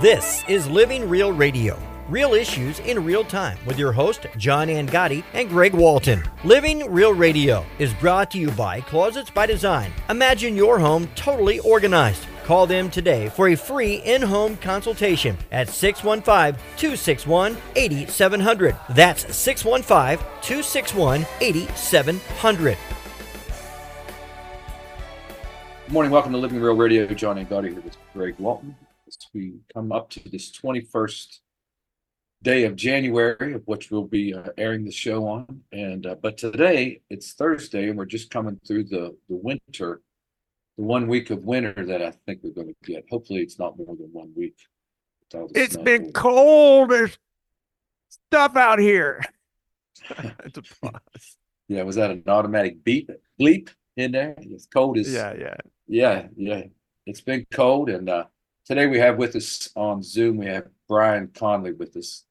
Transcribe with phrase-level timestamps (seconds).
[0.00, 1.76] This is Living Real Radio.
[2.08, 6.22] Real issues in real time with your host, John Angotti and Greg Walton.
[6.44, 9.90] Living Real Radio is brought to you by Closets by Design.
[10.08, 12.28] Imagine your home totally organized.
[12.44, 18.76] Call them today for a free in home consultation at 615 261 8700.
[18.90, 22.78] That's 615 261 8700.
[25.86, 26.12] Good morning.
[26.12, 27.04] Welcome to Living Real Radio.
[27.14, 28.76] John Angotti here with Greg Walton.
[29.34, 31.38] We come up to this 21st
[32.42, 35.62] day of January, of which we'll be uh, airing the show on.
[35.72, 40.02] And uh, but today it's Thursday, and we're just coming through the the winter,
[40.76, 43.04] the one week of winter that I think we're going to get.
[43.10, 44.56] Hopefully, it's not more than one week.
[45.54, 47.18] It's been cold as
[48.08, 49.22] stuff out here.
[51.68, 54.34] yeah, was that an automatic beep bleep in there?
[54.38, 55.56] It's cold as yeah, yeah,
[55.86, 56.62] yeah, yeah.
[57.04, 58.24] It's been cold, and uh,
[58.68, 62.24] today we have with us on Zoom we have Brian Connelly with us,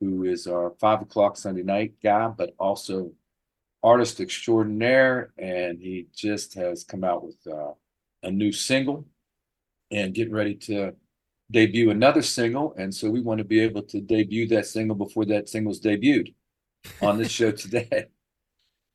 [0.00, 3.12] who is our five o'clock Sunday night guy, but also
[3.84, 7.70] artist extraordinaire, and he just has come out with uh,
[8.24, 9.06] a new single
[9.92, 10.92] and getting ready to
[11.52, 12.74] debut another single.
[12.76, 16.34] And so we want to be able to debut that single before that single's debuted
[17.00, 18.06] on this show today.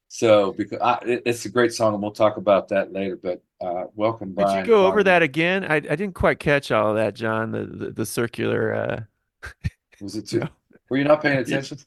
[0.10, 3.16] So because I, it, it's a great song, and we'll talk about that later.
[3.16, 4.34] But uh, welcome.
[4.34, 5.64] Did you go over that again?
[5.66, 7.52] I, I didn't quite catch all of that, John.
[7.52, 8.74] The the, the circular.
[8.74, 9.50] Uh...
[10.02, 10.40] Was it too?
[10.40, 10.48] No.
[10.90, 11.80] Were you not paying attention?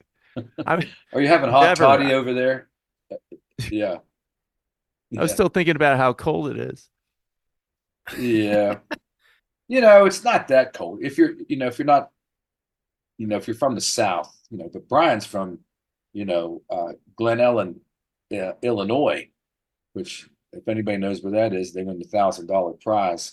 [0.66, 2.69] I mean, Are you having hot toddy over there?
[3.70, 3.98] Yeah.
[5.16, 6.89] I was still thinking about how cold it is.
[8.19, 8.78] Yeah.
[9.69, 11.00] you know, it's not that cold.
[11.03, 12.11] If you're, you know, if you're not,
[13.16, 15.61] you know, if you're from the South, you know, but Brian's from,
[16.12, 17.81] you know, uh, Glen Ellen,
[18.33, 19.28] uh, Illinois,
[19.92, 23.33] which if anybody knows where that is, they win the thousand dollar prize.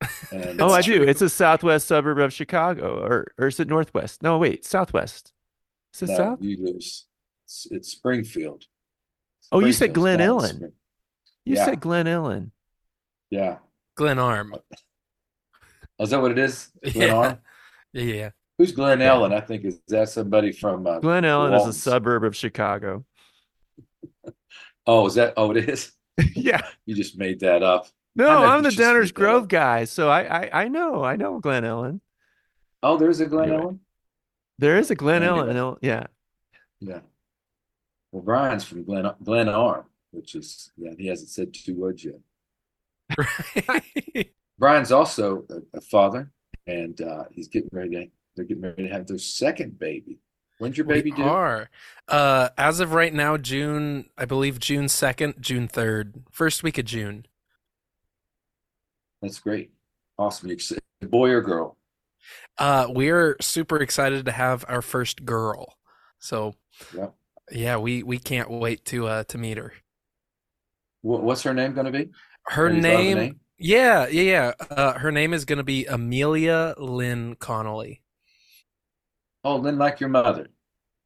[0.32, 1.02] And oh, I do.
[1.02, 4.22] It's a southwest suburb of Chicago, or or is it northwest?
[4.22, 5.32] No, wait, southwest.
[5.92, 6.38] Is it no, south?
[6.40, 7.06] You lose.
[7.44, 8.64] It's, it's Springfield.
[9.52, 10.72] Oh, you said Glen Ellen.
[11.44, 11.64] You yeah.
[11.64, 12.52] said Glen Ellen.
[13.30, 13.56] Yeah.
[13.96, 14.54] Glen Arm.
[15.98, 16.70] Oh, is that what it is?
[16.92, 17.14] Glen yeah.
[17.14, 17.38] Arm?
[17.92, 18.30] Yeah.
[18.58, 19.06] Who's Glen yeah.
[19.06, 19.32] Ellen?
[19.32, 23.04] I think is that somebody from uh, Glen Ellen is a suburb of Chicago.
[24.86, 25.34] oh, is that?
[25.36, 25.92] Oh, it is.
[26.34, 26.60] yeah.
[26.86, 27.86] You just made that up.
[28.16, 32.00] No, I'm the Downers Grove guy, so I, I I know I know Glen Ellen.
[32.82, 33.62] Oh, there's a Glen anyway.
[33.62, 33.80] Ellen.
[34.58, 35.76] There is a Glen Ellen.
[35.80, 36.06] Yeah.
[36.80, 37.00] Yeah.
[38.12, 42.18] Well, Brian's from Glen Glen Arm, which is yeah, he hasn't said two words yet.
[44.58, 46.32] Brian's also a, a father,
[46.66, 48.06] and uh, he's getting ready to
[48.36, 50.18] they're getting ready to have their second baby.
[50.60, 51.22] When's your baby we due?
[51.22, 51.70] Are
[52.06, 56.84] uh, as of right now, June, I believe June second, June third, first week of
[56.84, 57.24] June.
[59.22, 59.70] That's great,
[60.18, 60.54] awesome.
[61.00, 61.78] Boy or girl?
[62.58, 65.78] Uh, we're super excited to have our first girl.
[66.18, 66.56] So,
[66.94, 67.06] yeah,
[67.50, 69.72] yeah, we we can't wait to uh to meet her.
[71.00, 72.10] What's her name going to be?
[72.42, 74.66] Her name, name, yeah, yeah, yeah.
[74.68, 78.02] Uh, her name is going to be Amelia Lynn Connelly.
[79.44, 80.48] Oh, Lynn, like your mother.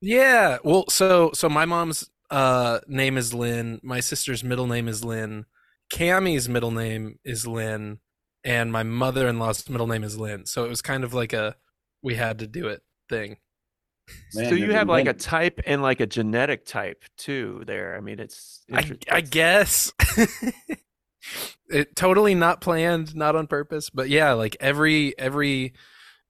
[0.01, 0.59] Yeah.
[0.65, 3.81] Well, so so my mom's uh name is Lynn.
[3.83, 5.47] My sister's middle name is Lynn.
[5.93, 7.99] Cammie's middle name is Lynn,
[8.43, 10.47] and my mother-in-law's middle name is Lynn.
[10.47, 11.57] So it was kind of like a
[12.03, 13.39] we had to do it thing.
[14.35, 17.97] Man, so you have like a type and like a genetic type too there.
[17.97, 19.93] I mean, it's I, I guess
[21.71, 25.73] it totally not planned, not on purpose, but yeah, like every every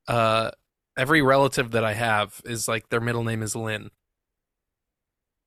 [0.07, 0.51] uh
[0.97, 3.91] every relative that I have is like their middle name is Lynn.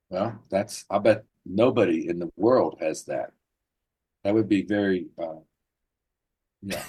[0.10, 3.32] Well, that's I bet nobody in the world has that.
[4.24, 5.40] That would be very uh
[6.62, 6.84] yeah.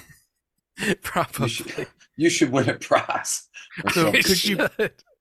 [1.03, 1.45] Probably.
[1.45, 1.87] You should,
[2.17, 3.45] you should win a prize.
[3.93, 4.67] So could you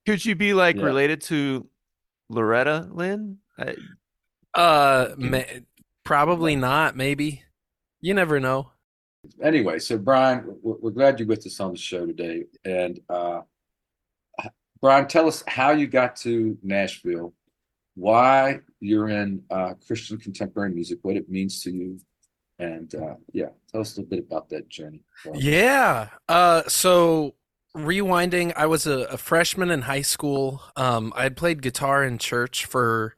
[0.06, 0.84] could you be like yeah.
[0.84, 1.68] related to
[2.28, 3.38] Loretta Lynn?
[3.60, 3.76] I,
[4.56, 5.14] uh,
[6.04, 6.96] probably not.
[6.96, 7.44] Maybe.
[8.02, 8.72] You never know
[9.42, 12.46] anyway, so Brian, we're, glad you're with us on the show today.
[12.66, 13.42] And uh,
[14.82, 17.34] Brian, tell us how you got to Nashville,
[17.96, 22.00] why you're in uh, Christian contemporary music, what it means to you,
[22.60, 25.04] and uh, yeah, tell us a little bit about that journey.
[25.34, 26.10] Yeah.
[26.28, 27.36] Uh, so
[27.76, 30.64] rewinding, I was a, a, freshman in high school.
[30.76, 33.16] Um, I had played guitar in church for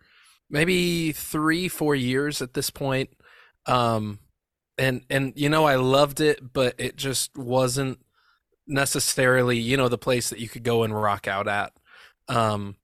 [0.50, 3.09] maybe three, four years at this point.
[3.65, 4.19] Um,
[4.79, 7.99] and and you know I loved it, but it just wasn't
[8.67, 11.73] necessarily you know the place that you could go and rock out at.
[12.27, 12.77] Um,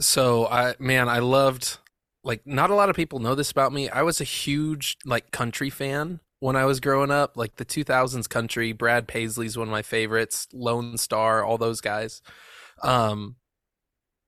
[0.00, 1.78] so I man, I loved
[2.24, 3.88] like not a lot of people know this about me.
[3.88, 8.28] I was a huge like country fan when I was growing up, like the 2000s
[8.28, 8.72] country.
[8.72, 10.48] Brad Paisley's one of my favorites.
[10.52, 12.22] Lone Star, all those guys.
[12.82, 13.36] Um,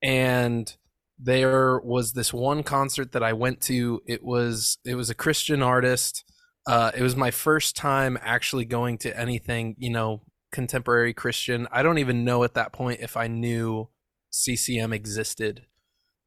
[0.03, 0.75] and
[1.19, 4.03] there was this one concert that I went to.
[4.07, 6.25] It was it was a Christian artist.
[6.67, 10.23] Uh, it was my first time actually going to anything, you know,
[10.53, 11.67] contemporary Christian.
[11.73, 13.89] I don't even know at that point if I knew
[14.31, 15.67] CCM existed.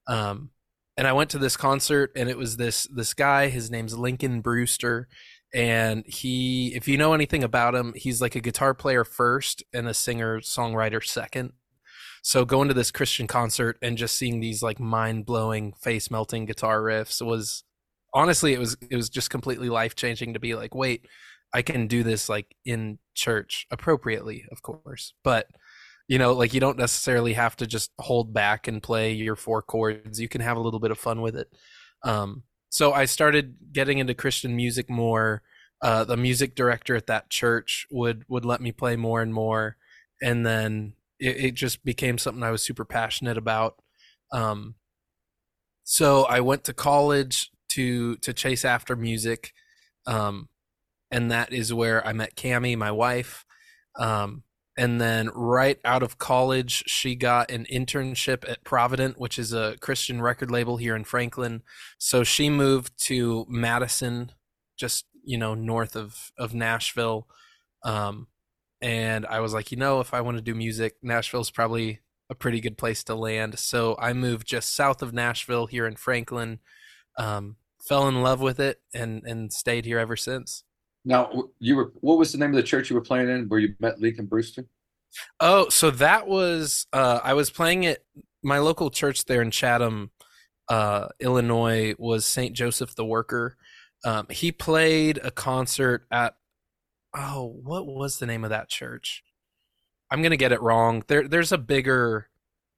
[0.07, 0.51] Um,
[0.97, 3.49] and I went to this concert, and it was this this guy.
[3.49, 5.07] His name's Lincoln Brewster,
[5.53, 9.87] and he, if you know anything about him, he's like a guitar player first and
[9.87, 11.53] a singer songwriter second.
[12.21, 16.45] So going to this Christian concert and just seeing these like mind blowing, face melting
[16.45, 17.63] guitar riffs was
[18.15, 21.05] honestly it was it was just completely life changing to be like, wait,
[21.53, 25.47] I can do this like in church appropriately, of course, but
[26.07, 29.61] you know, like you don't necessarily have to just hold back and play your four
[29.61, 30.19] chords.
[30.19, 31.47] You can have a little bit of fun with it.
[32.03, 35.41] Um, so I started getting into Christian music more.
[35.81, 39.77] Uh, the music director at that church would would let me play more and more,
[40.21, 43.75] and then it, it just became something I was super passionate about.
[44.31, 44.75] Um,
[45.83, 49.53] so I went to college to to chase after music,
[50.05, 50.49] um,
[51.11, 53.45] and that is where I met Cami, my wife.
[53.97, 54.43] Um,
[54.77, 59.77] and then right out of college, she got an internship at Provident, which is a
[59.79, 61.63] Christian record label here in Franklin.
[61.97, 64.31] So she moved to Madison,
[64.77, 67.27] just you know north of of Nashville.
[67.83, 68.27] Um,
[68.81, 72.35] and I was like, you know, if I want to do music, Nashville's probably a
[72.35, 73.57] pretty good place to land.
[73.59, 76.59] So I moved just south of Nashville here in Franklin,
[77.17, 77.55] um,
[77.87, 80.63] fell in love with it, and and stayed here ever since.
[81.05, 83.59] Now, you were what was the name of the church you were playing in where
[83.59, 84.65] you met Lincoln Brewster?
[85.39, 87.99] Oh, so that was uh, I was playing at
[88.43, 90.11] my local church there in Chatham,
[90.67, 91.93] uh, Illinois.
[91.97, 93.55] Was Saint Joseph the Worker.
[94.03, 96.35] Um, he played a concert at
[97.15, 99.23] oh, what was the name of that church?
[100.11, 101.03] I'm gonna get it wrong.
[101.07, 102.29] There, there's a bigger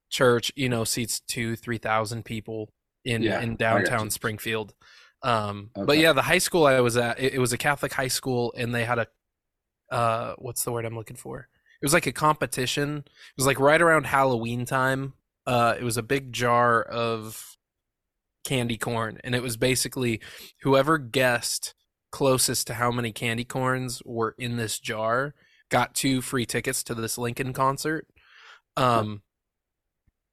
[0.09, 2.71] church, you know, seats two, three thousand people
[3.07, 4.73] in yeah, in downtown Springfield.
[5.23, 5.85] Um, okay.
[5.85, 8.53] but yeah, the high school I was at, it, it, was a Catholic high school,
[8.55, 9.07] and they had a,
[9.91, 11.47] uh, what's the word I'm looking for?
[11.81, 12.97] It was like a competition.
[12.97, 15.13] It was like right around Halloween time.
[15.45, 17.57] Uh, it was a big jar of
[18.45, 20.21] candy corn, and it was basically
[20.61, 21.73] whoever guessed
[22.11, 25.33] closest to how many candy corns were in this jar
[25.69, 28.07] got two free tickets to this Lincoln concert.
[28.75, 29.21] Um,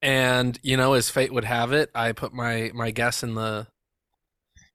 [0.04, 3.66] and you know, as fate would have it, I put my my guess in the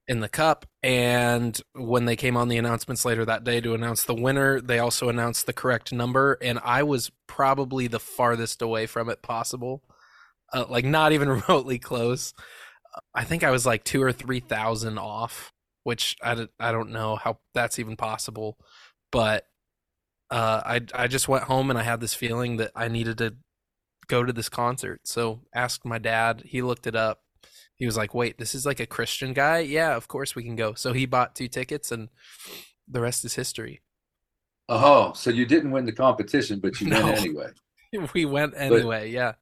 [0.08, 0.66] in the cup.
[0.82, 4.80] And when they came on the announcements later that day to announce the winner they
[4.80, 6.36] also announced the correct number.
[6.42, 9.82] And i was probably the farthest away from it possible.
[10.52, 12.34] Uh, like not even remotely close.
[13.14, 15.52] I think i was like two or three thousand off
[15.84, 18.58] which I, I don't know how that's even possible.
[19.12, 19.44] But
[20.30, 23.34] uh, I I just went home and I had this feeling that I needed to
[24.10, 25.00] go to this concert.
[25.04, 26.42] So asked my dad.
[26.44, 27.22] He looked it up.
[27.76, 29.60] He was like, "Wait, this is like a Christian guy?
[29.60, 32.08] Yeah, of course we can go." So he bought two tickets, and
[32.86, 33.80] the rest is history.
[34.68, 37.04] Oh, so you didn't win the competition, but you no.
[37.04, 37.50] went anyway.
[38.14, 39.04] we went anyway.
[39.04, 39.32] But, yeah.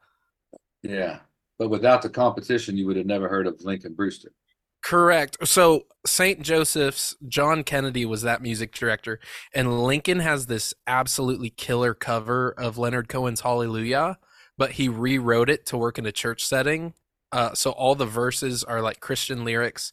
[0.82, 1.18] Yeah,
[1.58, 4.32] but without the competition, you would have never heard of Lincoln Brewster.
[4.80, 5.36] Correct.
[5.44, 6.40] So St.
[6.40, 9.18] Joseph's, John Kennedy was that music director,
[9.52, 14.18] and Lincoln has this absolutely killer cover of Leonard Cohen's Hallelujah,
[14.58, 16.92] but he rewrote it to work in a church setting.
[17.32, 19.92] Uh, so all the verses are like Christian lyrics,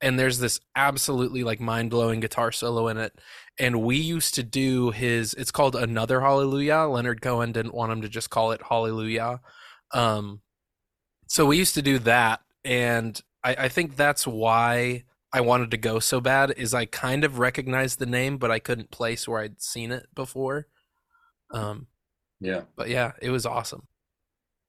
[0.00, 3.20] and there's this absolutely like mind blowing guitar solo in it.
[3.58, 5.34] And we used to do his.
[5.34, 6.86] It's called Another Hallelujah.
[6.88, 9.40] Leonard Cohen didn't want him to just call it Hallelujah.
[9.92, 10.40] Um,
[11.26, 15.76] so we used to do that, and I, I think that's why I wanted to
[15.76, 19.40] go so bad is I kind of recognized the name, but I couldn't place where
[19.40, 20.68] I'd seen it before.
[21.50, 21.86] Um,
[22.40, 23.88] yeah, but yeah, it was awesome.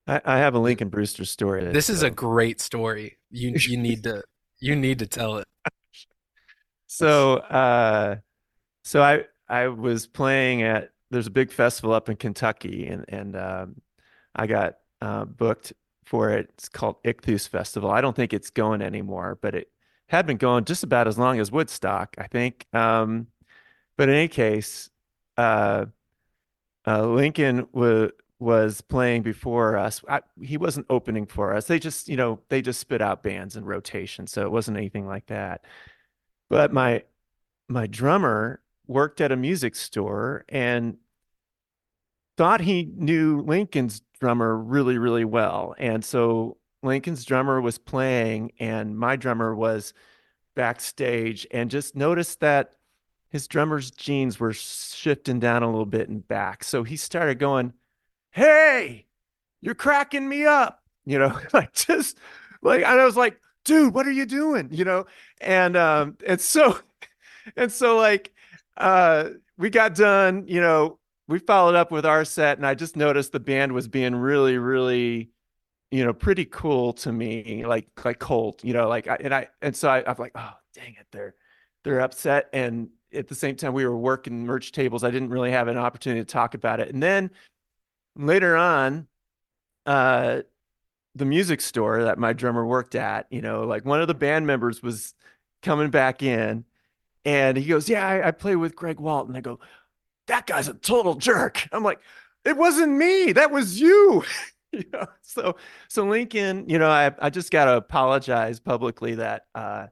[0.10, 1.72] I, I have a Lincoln Brewster story.
[1.72, 3.18] This is a great story.
[3.30, 4.24] You you need to
[4.60, 5.48] you need to tell it.
[6.88, 8.18] So, uh,
[8.84, 13.36] so I I was playing at there's a big festival up in Kentucky, and and
[13.36, 13.82] um,
[14.36, 15.74] I got uh, booked
[16.06, 16.50] for it.
[16.56, 17.92] It's called Ichthus Festival.
[17.92, 19.70] I don't think it's going anymore, but it
[20.08, 22.66] had been going just about as long as Woodstock, I think.
[22.74, 23.28] Um,
[23.96, 24.90] but in any case,
[25.38, 25.86] uh,
[26.88, 30.02] uh, Lincoln was was playing before us.
[30.08, 31.66] I, he wasn't opening for us.
[31.66, 35.06] They just, you know, they just spit out bands in rotation, so it wasn't anything
[35.06, 35.66] like that.
[36.50, 37.04] But my
[37.68, 40.98] my drummer worked at a music store and
[42.38, 45.76] thought he knew Lincoln's drummer really, really well.
[45.78, 49.94] And so Lincoln's drummer was playing, and my drummer was
[50.56, 52.76] backstage, and just noticed that
[53.30, 56.64] his drummer's jeans were shifting down a little bit and back.
[56.64, 57.74] So he started going,
[58.32, 59.06] Hey,
[59.62, 60.84] you're cracking me up.
[61.06, 62.20] You know, like just
[62.62, 64.70] like, and I was like, dude, what are you doing?
[64.72, 65.06] You know,
[65.42, 66.80] and, um, and so,
[67.58, 68.34] and so like,
[68.78, 72.96] uh, we got done, you know, we followed up with our set and I just
[72.96, 75.30] noticed the band was being really, really,
[75.92, 79.48] you know, pretty cool to me, like, like cold, you know, like, I, and I,
[79.62, 81.08] and so I, I'm like, oh, dang it.
[81.12, 81.36] They're,
[81.84, 82.50] they're upset.
[82.54, 85.78] And at the same time we were working merch tables i didn't really have an
[85.78, 87.30] opportunity to talk about it and then
[88.20, 89.08] later on
[89.86, 90.42] uh
[91.16, 94.46] the music store that my drummer worked at you know like one of the band
[94.46, 95.14] members was
[95.62, 96.66] coming back in
[97.26, 99.60] and he goes yeah i, I play with greg walton i go
[100.28, 101.68] that guy's a total jerk.
[101.72, 102.00] I'm like
[102.46, 104.24] it wasn't me that was you.
[104.72, 105.56] You know so
[105.88, 109.88] so lincoln you know i i just got to apologize publicly that uh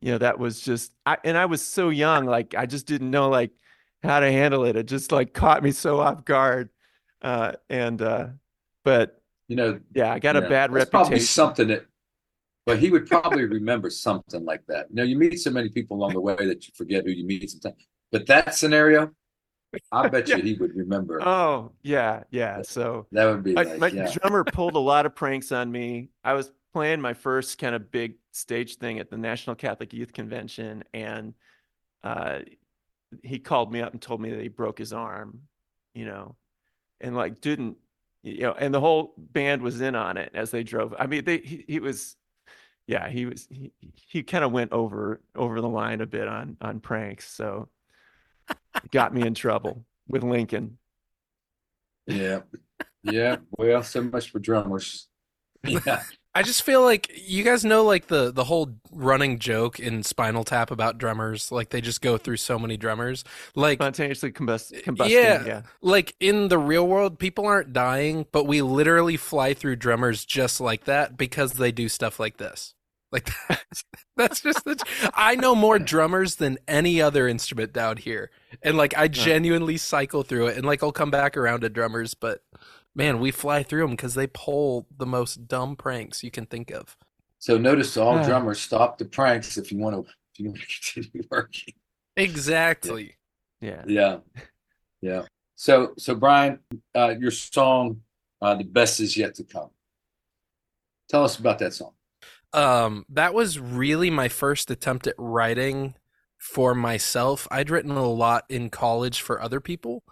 [0.00, 3.10] you know that was just I and I was so young like I just didn't
[3.10, 3.50] know like
[4.02, 4.76] how to handle it.
[4.76, 6.70] It just like caught me so off guard
[7.22, 8.28] uh and uh
[8.84, 11.86] but You know, yeah I got a bad that's probably reputation something that,
[12.66, 14.88] but he would probably remember something like that.
[14.90, 17.24] You know, you meet so many people along the way that you forget who you
[17.24, 17.76] meet sometimes.
[18.12, 19.12] But that scenario,
[19.92, 20.36] I bet Yeah.
[20.36, 21.20] you he would remember.
[21.26, 24.12] oh yeah yeah so That would be my, like, my yeah.
[24.12, 27.90] drummer pulled a lot of pranks on me I was playing my first kind of
[27.90, 31.34] big stage thing at the National Catholic Youth Convention and
[32.04, 32.40] uh
[33.22, 35.42] he called me up and told me that he broke his arm
[35.94, 36.36] you know
[37.00, 37.76] and like didn't
[38.22, 41.24] you know and the whole band was in on it as they drove i mean
[41.24, 42.16] they he, he was
[42.86, 46.56] yeah he was he, he kind of went over over the line a bit on
[46.60, 47.68] on pranks so
[48.90, 50.78] got me in trouble with lincoln
[52.06, 52.40] Yeah.
[53.02, 53.36] Yeah.
[53.50, 55.08] Well, so much for drummers.
[55.66, 56.02] Yeah.
[56.36, 60.44] I just feel like you guys know like the the whole running joke in Spinal
[60.44, 63.24] Tap about drummers, like they just go through so many drummers.
[63.54, 65.44] Like spontaneously combust combusting Yeah.
[65.46, 70.26] yeah like in the real world, people aren't dying, but we literally fly through drummers
[70.26, 72.74] just like that because they do stuff like this.
[73.10, 73.84] Like that's,
[74.18, 74.76] that's just the.
[75.14, 78.30] I know more drummers than any other instrument down here,
[78.62, 82.12] and like I genuinely cycle through it, and like I'll come back around to drummers,
[82.12, 82.42] but
[82.96, 86.70] man, we fly through them because they pull the most dumb pranks you can think
[86.72, 86.96] of.
[87.38, 88.24] So notice all Ah.
[88.24, 90.66] drummers stop the pranks if you want to if you want to
[91.02, 91.74] continue working.
[92.16, 93.16] Exactly.
[93.60, 94.18] yeah Yeah.
[95.00, 95.22] Yeah.
[95.54, 96.58] So so Brian,
[96.94, 98.00] uh, your song,
[98.42, 99.70] uh, the best is yet to come.
[101.08, 101.92] Tell us about that song.
[102.52, 105.94] Um, that was really my first attempt at writing
[106.38, 107.46] for myself.
[107.50, 110.02] I'd written a lot in college for other people.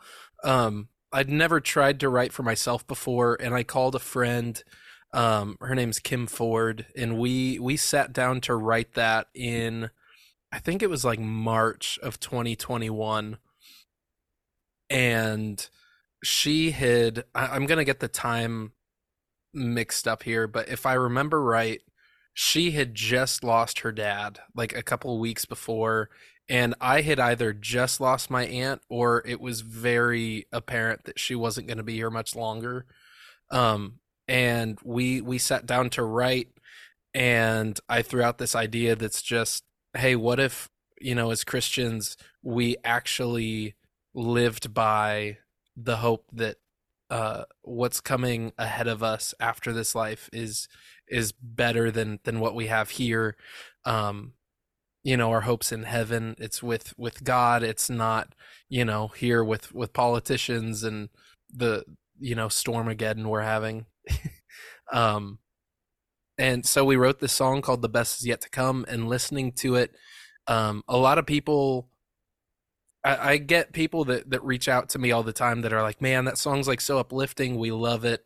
[0.42, 4.60] Um, I'd never tried to write for myself before, and I called a friend.
[5.12, 9.90] Um, her name's Kim Ford, and we we sat down to write that in,
[10.50, 13.38] I think it was like March of 2021.
[14.90, 15.68] And
[16.24, 18.72] she had, I, I'm gonna get the time
[19.52, 21.80] mixed up here, but if I remember right,
[22.32, 26.10] she had just lost her dad like a couple weeks before
[26.48, 31.34] and i had either just lost my aunt or it was very apparent that she
[31.34, 32.86] wasn't going to be here much longer.
[33.50, 36.48] Um and we we sat down to write
[37.12, 42.16] and i threw out this idea that's just hey what if you know as christians
[42.42, 43.74] we actually
[44.14, 45.36] lived by
[45.76, 46.56] the hope that
[47.10, 50.68] uh what's coming ahead of us after this life is
[51.08, 53.36] is better than than what we have here.
[53.84, 54.32] Um
[55.04, 56.34] you know our hopes in heaven.
[56.38, 57.62] It's with with god.
[57.62, 58.34] It's not
[58.68, 61.10] you know here with with politicians and
[61.52, 61.84] the
[62.18, 63.86] you know storm stormageddon we're having.
[64.92, 65.38] Um
[66.36, 69.52] and so we wrote this song called the best is yet to come and listening
[69.52, 69.92] to it
[70.46, 71.88] um a lot of people
[73.04, 75.82] I, I get people that that reach out to me all the time that are
[75.82, 77.58] like man that song's like so uplifting.
[77.58, 78.24] We love it.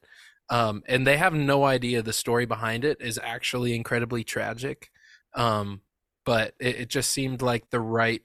[0.50, 4.90] Um, and they have no idea the story behind it is actually incredibly tragic.
[5.34, 5.82] Um,
[6.28, 8.20] but it, it just seemed like the right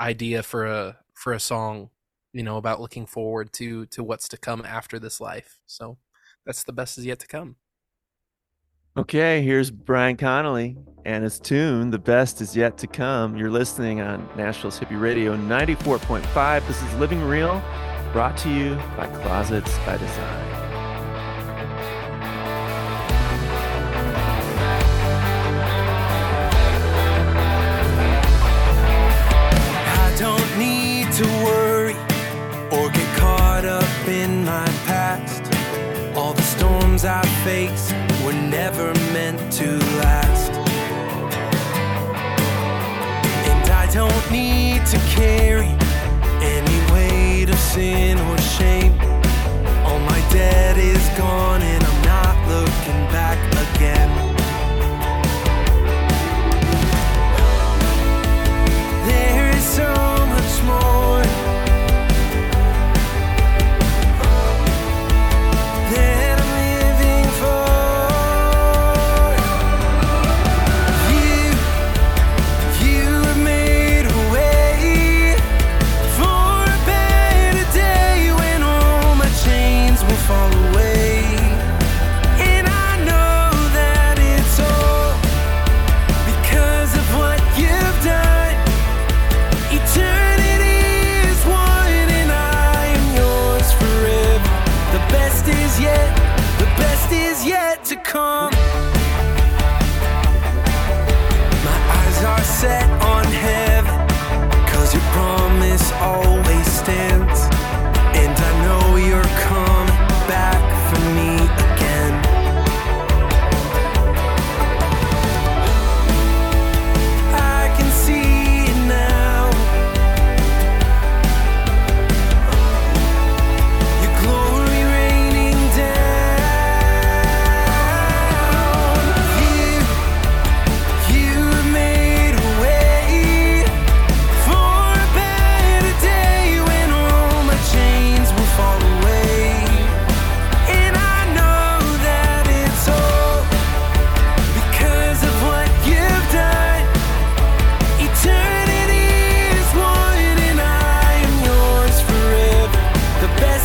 [0.00, 1.88] idea for a for a song,
[2.32, 5.60] you know, about looking forward to to what's to come after this life.
[5.66, 5.98] So
[6.44, 7.54] that's the best is yet to come.
[8.96, 13.36] Okay, here's Brian Connelly and his tune, The Best Is Yet to Come.
[13.36, 16.66] You're listening on Nashville's Hippie Radio 94.5.
[16.66, 17.62] This is Living Real,
[18.12, 20.47] brought to you by Closets by Design.
[31.18, 31.96] To worry
[32.70, 35.42] or get caught up in my past.
[36.16, 37.92] All the storms I face
[38.24, 40.52] were never meant to last.
[43.50, 45.74] And I don't need to carry
[46.40, 48.92] any weight of sin or shame.
[49.86, 53.38] All my debt is gone and I'm not looking back
[53.74, 54.27] again.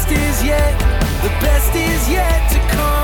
[0.03, 0.79] Best is yet,
[1.21, 3.02] the best is yet to come.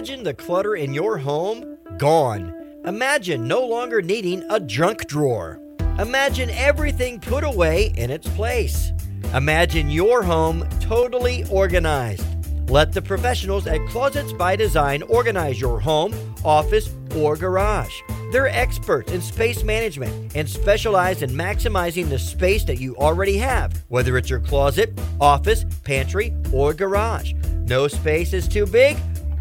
[0.00, 2.54] Imagine the clutter in your home gone.
[2.86, 5.60] Imagine no longer needing a junk drawer.
[5.98, 8.92] Imagine everything put away in its place.
[9.34, 12.24] Imagine your home totally organized.
[12.70, 16.14] Let the professionals at Closets by Design organize your home,
[16.46, 17.92] office, or garage.
[18.32, 23.84] They're experts in space management and specialize in maximizing the space that you already have,
[23.88, 27.34] whether it's your closet, office, pantry, or garage.
[27.66, 28.96] No space is too big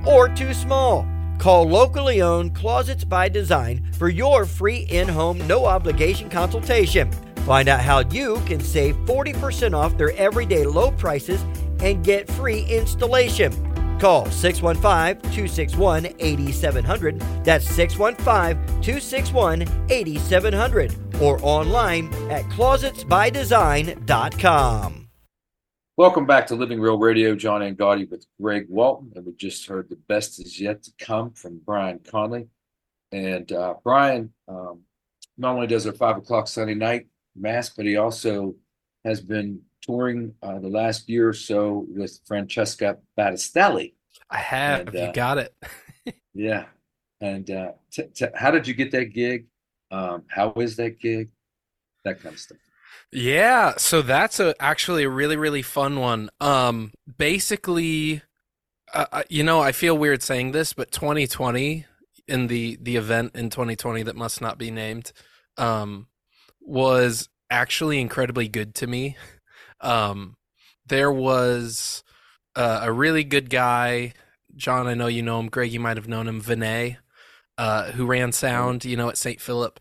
[0.10, 1.08] or too small.
[1.38, 7.10] Call locally owned Closets by Design for your free in home, no obligation consultation.
[7.45, 11.41] Find out how you can save 40% off their everyday low prices
[11.82, 13.54] and get free installation.
[14.00, 17.19] Call 615 261 8700.
[17.43, 25.09] That's 615 261 8700 or online at closetsbydesign.com.
[26.00, 27.36] Welcome back to Living Real Radio.
[27.36, 31.32] John Angotti with Greg Walton, and we just heard the best is yet to come
[31.32, 32.48] from Brian Connelly.
[33.12, 34.84] And uh, Brian um,
[35.38, 38.56] not only does our five o'clock Sunday night mass, but he also
[39.04, 43.92] has been touring uh, the last year or so with Francesca Battistelli.
[44.30, 44.88] I have.
[44.88, 45.54] And, you uh, got it.
[46.34, 46.68] Yeah.
[47.20, 49.48] And uh, t- t- how did you get that gig?
[49.92, 51.28] Um, how is that gig?
[52.06, 52.60] That kind of stuff.
[53.12, 56.30] Yeah, so that's a actually a really really fun one.
[56.39, 58.22] Um basically
[58.93, 61.86] Uh, uh, you know, I feel weird saying this, but 2020
[62.28, 65.12] in the the event in 2020 that must not be named
[65.58, 66.08] um,
[66.62, 69.17] was actually incredibly good to me.
[69.82, 70.38] Um,
[70.86, 72.04] there was
[72.56, 74.13] uh, a really good guy,
[74.56, 74.88] John.
[74.88, 75.50] I know you know him.
[75.50, 76.41] Greg, you might have known him.
[76.41, 76.98] Vinay,
[77.58, 79.41] uh, who ran sound, you know, at St.
[79.41, 79.80] Philip.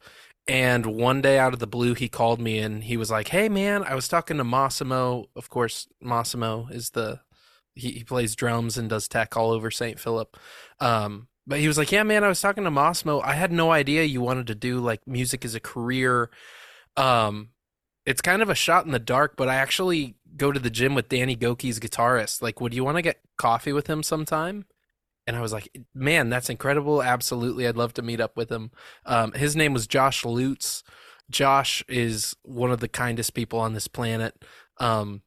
[0.48, 3.50] And one day out of the blue, he called me and he was like, "Hey,
[3.50, 5.26] man, I was talking to Massimo.
[5.36, 7.20] Of course, Massimo is the
[7.74, 10.00] he, he plays drums and does tech all over St.
[10.00, 10.36] Philip.
[10.80, 13.20] Um, but he was like, "Yeah, man, I was talking to Massimo.
[13.20, 16.30] I had no idea you wanted to do like music as a career.
[16.96, 17.50] Um,
[18.06, 20.94] it's kind of a shot in the dark, but I actually go to the gym
[20.94, 22.40] with Danny Gokey's guitarist.
[22.40, 24.64] Like, would you want to get coffee with him sometime?"
[25.28, 27.02] And I was like, "Man, that's incredible.
[27.02, 28.70] Absolutely, I'd love to meet up with him."
[29.04, 30.82] Um, his name was Josh Lutz.
[31.30, 34.42] Josh is one of the kindest people on this planet.
[34.78, 35.22] Um,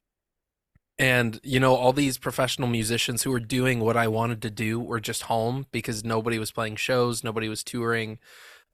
[0.98, 4.78] and you know all these professional musicians who were doing what i wanted to do
[4.78, 8.18] were just home because nobody was playing shows nobody was touring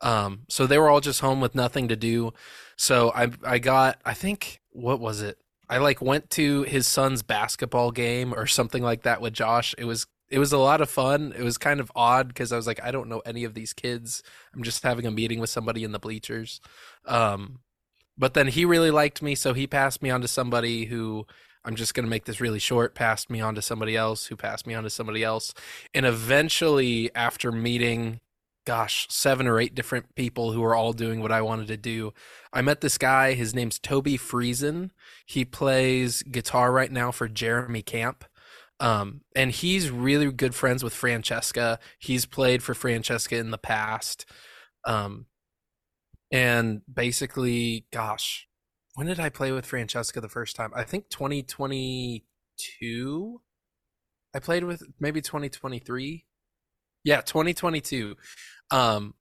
[0.01, 2.33] um, so they were all just home with nothing to do
[2.77, 5.39] so i i got i think what was it
[5.69, 9.85] i like went to his son's basketball game or something like that with josh it
[9.85, 12.67] was it was a lot of fun it was kind of odd because i was
[12.67, 14.23] like i don't know any of these kids
[14.55, 16.61] i'm just having a meeting with somebody in the bleachers
[17.07, 17.61] um,
[18.17, 21.27] but then he really liked me so he passed me on to somebody who
[21.65, 24.37] I'm just going to make this really short, passed me on to somebody else who
[24.37, 25.53] passed me on to somebody else.
[25.93, 28.21] And eventually, after meeting,
[28.65, 32.15] gosh, seven or eight different people who were all doing what I wanted to do,
[32.53, 33.35] I met this guy.
[33.35, 34.91] His name's Toby Friesen.
[35.27, 38.25] He plays guitar right now for Jeremy Camp.
[38.81, 41.81] Um, and he's really good friends with Francesca.
[41.99, 44.25] He's played for Francesca in the past.
[44.85, 45.27] Um,
[46.31, 48.47] and basically, gosh,
[48.95, 50.73] when did I play with Francesca the first time?
[50.75, 53.41] I think 2022.
[54.35, 56.25] I played with maybe 2023.
[57.05, 58.17] Yeah, 2022.
[58.71, 59.15] Um,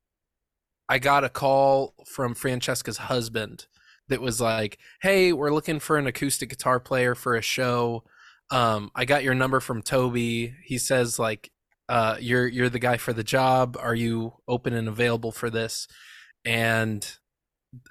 [0.89, 3.67] I got a call from Francesca's husband
[4.09, 8.03] that was like, "Hey, we're looking for an acoustic guitar player for a show.
[8.51, 10.55] Um, I got your number from Toby.
[10.63, 11.51] He says like,
[11.89, 13.77] uh, you're you're the guy for the job.
[13.79, 15.87] Are you open and available for this?"
[16.45, 17.05] And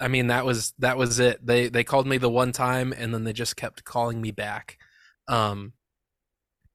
[0.01, 1.45] I mean that was that was it.
[1.47, 4.79] They they called me the one time and then they just kept calling me back.
[5.29, 5.75] Um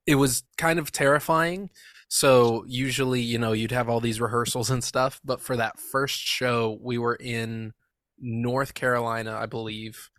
[0.06, 1.70] it was kind of terrifying.
[2.10, 6.20] So usually, you know, you'd have all these rehearsals and stuff, but for that first
[6.20, 7.74] show, we were in
[8.20, 10.10] North Carolina, I believe,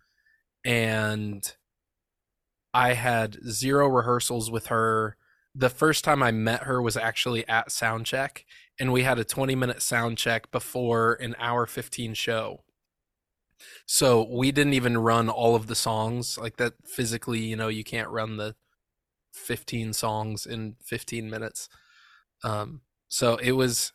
[0.65, 1.53] and
[2.73, 5.15] I had zero rehearsals with her.
[5.55, 8.43] The first time I met her was actually at soundcheck,
[8.79, 12.63] and we had a 20 minute sound check before an hour 15 show.
[13.85, 17.83] So we didn't even run all of the songs like that physically, you know, you
[17.83, 18.55] can't run the
[19.33, 21.69] 15 songs in 15 minutes.
[22.43, 23.93] Um, so it was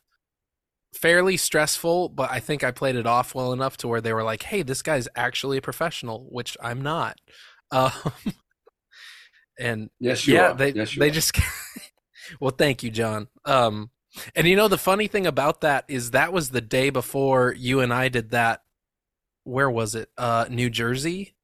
[0.95, 4.23] fairly stressful, but I think I played it off well enough to where they were
[4.23, 7.21] like, "Hey, this guy's actually a professional," which I'm not.
[7.71, 7.93] Um,
[9.59, 10.55] and Yes, you yeah, are.
[10.55, 11.13] they yes, they are.
[11.13, 11.37] just
[12.41, 13.29] well, thank you, John.
[13.45, 13.91] Um,
[14.35, 17.81] and you know the funny thing about that is that was the day before you
[17.81, 18.63] and I did that.
[19.45, 20.11] Where was it?
[20.19, 21.35] Uh, New Jersey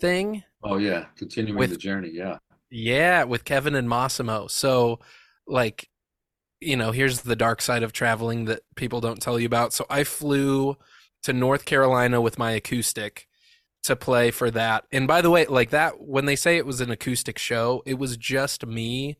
[0.00, 0.42] thing.
[0.62, 2.10] Oh yeah, continuing With- the journey.
[2.12, 2.38] Yeah.
[2.68, 4.48] Yeah, with Kevin and Massimo.
[4.48, 4.98] So,
[5.46, 5.88] like,
[6.60, 9.72] you know, here's the dark side of traveling that people don't tell you about.
[9.72, 10.76] So I flew
[11.22, 13.28] to North Carolina with my acoustic
[13.86, 14.84] to play for that.
[14.92, 17.94] And by the way, like that, when they say it was an acoustic show, it
[17.94, 19.16] was just me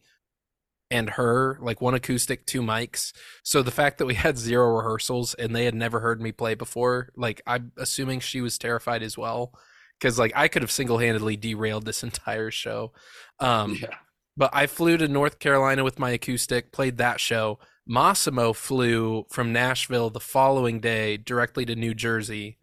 [0.91, 3.13] and her, like one acoustic, two mics.
[3.43, 6.55] So the fact that we had zero rehearsals and they had never heard me play
[6.55, 9.53] before, like I'm assuming she was terrified as well.
[10.01, 12.93] Cause like I could have single handedly derailed this entire show.
[13.39, 13.95] Um, yeah.
[14.37, 17.59] but I flew to North Carolina with my acoustic, played that show.
[17.87, 22.59] Massimo flew from Nashville the following day directly to New Jersey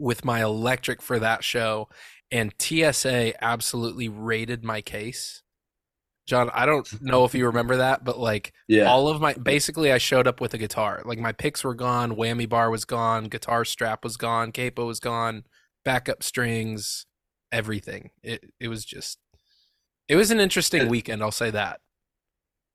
[0.00, 1.88] with my electric for that show.
[2.32, 5.42] And TSA absolutely raided my case.
[6.26, 8.84] John, I don't know if you remember that, but like Yeah.
[8.84, 11.02] all of my basically I showed up with a guitar.
[11.04, 15.00] Like my picks were gone, whammy bar was gone, guitar strap was gone, capo was
[15.00, 15.44] gone,
[15.84, 17.06] backup strings,
[17.52, 18.10] everything.
[18.22, 19.18] It it was just
[20.08, 21.80] it was an interesting weekend, I'll say that.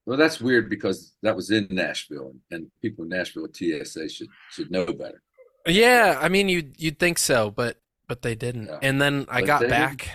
[0.05, 4.27] well, that's weird because that was in Nashville, and, and people in Nashville TSA should
[4.51, 5.21] should know better.
[5.67, 8.67] Yeah, I mean you you'd think so, but but they didn't.
[8.67, 8.79] Yeah.
[8.81, 10.09] And then I But got they back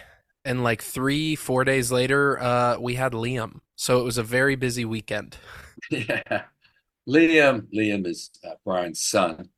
[0.44, 3.60] and like 3 4 days later uh we had Liam.
[3.76, 5.36] So it was a very busy weekend.
[5.90, 6.44] yeah.
[7.08, 9.48] Liam, Liam is uh, Brian's son.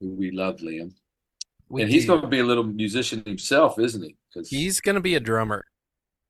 [0.00, 0.92] We love Liam,
[1.68, 4.16] We and he's going to be a little musician himself, isn't he?
[4.32, 5.64] 'Cause- He's gonna be a drummer.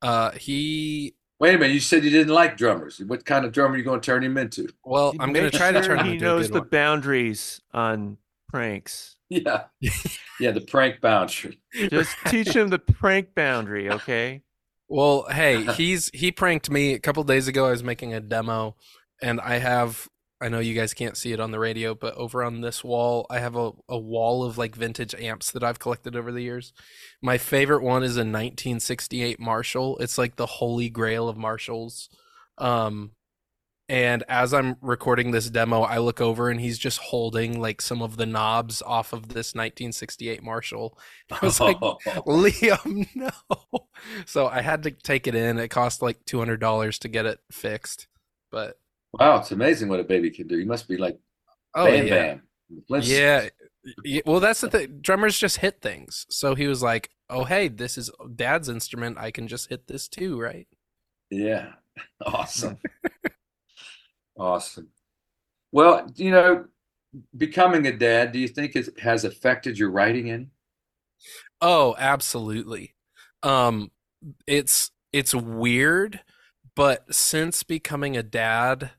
[0.01, 2.99] Uh, he Wait a minute, you said you didn't like drummers.
[3.05, 4.67] What kind of drummer are you going to turn him into?
[4.83, 6.69] Well, I'm gonna try to sure turn him he into a knows good the one.
[6.69, 8.17] boundaries on
[8.49, 9.15] pranks.
[9.29, 9.65] Yeah.
[10.39, 11.53] Yeah, the prank bouncer.
[11.73, 14.41] Just teach him the prank boundary, okay?
[14.87, 17.67] Well, hey, he's he pranked me a couple days ago.
[17.67, 18.75] I was making a demo,
[19.21, 20.07] and I have
[20.41, 23.25] I know you guys can't see it on the radio, but over on this wall,
[23.29, 26.71] I have a, a wall of like vintage amps that I've collected over the years.
[27.21, 29.97] My favorite one is a 1968 Marshall.
[29.97, 32.09] It's like the holy grail of Marshalls.
[32.57, 33.11] Um,
[33.89, 38.03] and as I'm recording this demo, I look over and he's just holding like some
[38.03, 40.97] of the knobs off of this 1968 Marshall.
[41.31, 41.79] I was like,
[42.27, 43.31] Liam, no.
[44.27, 45.57] So I had to take it in.
[45.57, 48.07] It cost like two hundred dollars to get it fixed.
[48.51, 48.79] But
[49.13, 50.59] wow, it's amazing what a baby can do.
[50.59, 51.19] You must be like
[51.73, 52.41] oh Bam yeah, Bam.
[52.87, 53.49] Let's- yeah.
[54.25, 54.99] Well, that's the thing.
[55.01, 56.27] Drummers just hit things.
[56.29, 59.17] So he was like, "Oh, hey, this is Dad's instrument.
[59.17, 60.67] I can just hit this too, right?"
[61.31, 61.71] Yeah.
[62.25, 62.77] Awesome.
[64.39, 64.89] Awesome.
[65.71, 66.67] Well, you know,
[67.37, 70.49] becoming a dad, do you think it has affected your writing any?
[71.61, 72.95] Oh, absolutely.
[73.43, 73.91] Um,
[74.47, 76.21] it's it's weird,
[76.75, 78.91] but since becoming a dad,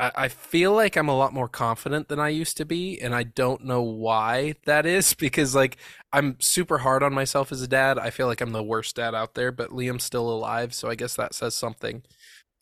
[0.00, 3.14] I, I feel like I'm a lot more confident than I used to be, and
[3.14, 5.78] I don't know why that is because like
[6.12, 7.98] I'm super hard on myself as a dad.
[7.98, 10.94] I feel like I'm the worst dad out there, but Liam's still alive, so I
[10.96, 12.02] guess that says something.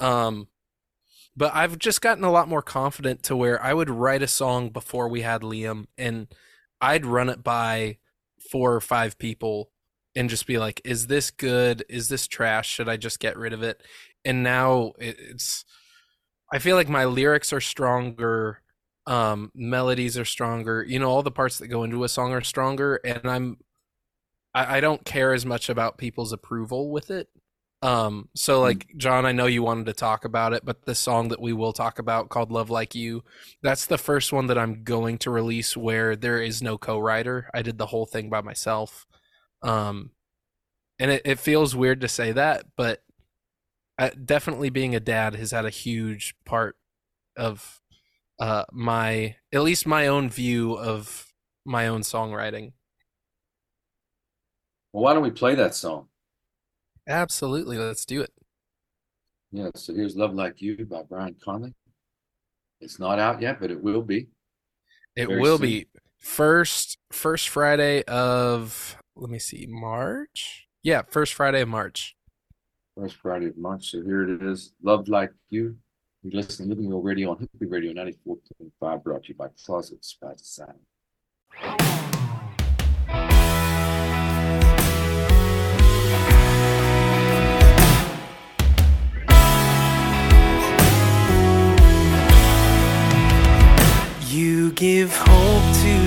[0.01, 0.49] Um,
[1.37, 4.71] but I've just gotten a lot more confident to where I would write a song
[4.71, 6.29] before we had Liam, and
[6.81, 7.99] I'd run it by
[8.51, 9.71] four or five people
[10.15, 11.85] and just be like, is this good?
[11.89, 12.69] Is this trash?
[12.69, 13.83] Should I just get rid of it?
[14.25, 15.65] And now it's,
[16.51, 18.63] I feel like my lyrics are stronger,
[19.07, 20.85] um, melodies are stronger.
[20.89, 23.59] You know, all the parts that go into a song are stronger, and I'm,
[24.55, 27.29] I, I don't care as much about people's approval with it.
[27.87, 31.29] Um, so like John, I know you wanted to talk about it, but the song
[31.29, 33.23] that we will talk about called Love Like You,
[33.63, 37.49] that's the first one that I'm going to release where there is no co-writer.
[37.55, 39.07] I did the whole thing by myself.
[39.63, 40.11] Um,
[40.99, 43.05] and it, it feels weird to say that, but
[44.01, 46.75] uh, definitely being a dad has had a huge part
[47.37, 47.81] of
[48.41, 51.33] uh, my, at least my own view of
[51.65, 52.73] my own songwriting.
[54.93, 56.09] Well, why don't we play that song?
[57.09, 57.79] Absolutely.
[57.79, 58.33] Let's do it.
[59.53, 61.75] Yeah, so here's Love Like You by Brian Connelly.
[62.81, 64.29] It's not out yet, but it will be.
[65.15, 65.67] It Very will soon.
[65.67, 65.87] be
[66.19, 70.67] first first Friday of let me see March.
[70.83, 72.17] Yeah, first Friday of March.
[72.99, 73.91] First Friday of March.
[73.91, 74.73] So here it is.
[74.83, 75.77] Love Like You.
[76.23, 80.17] You listen to Living Real Radio on Hippie Radio 94.5, brought to you by Closets
[80.21, 82.16] by Design.
[94.77, 96.06] Give hope to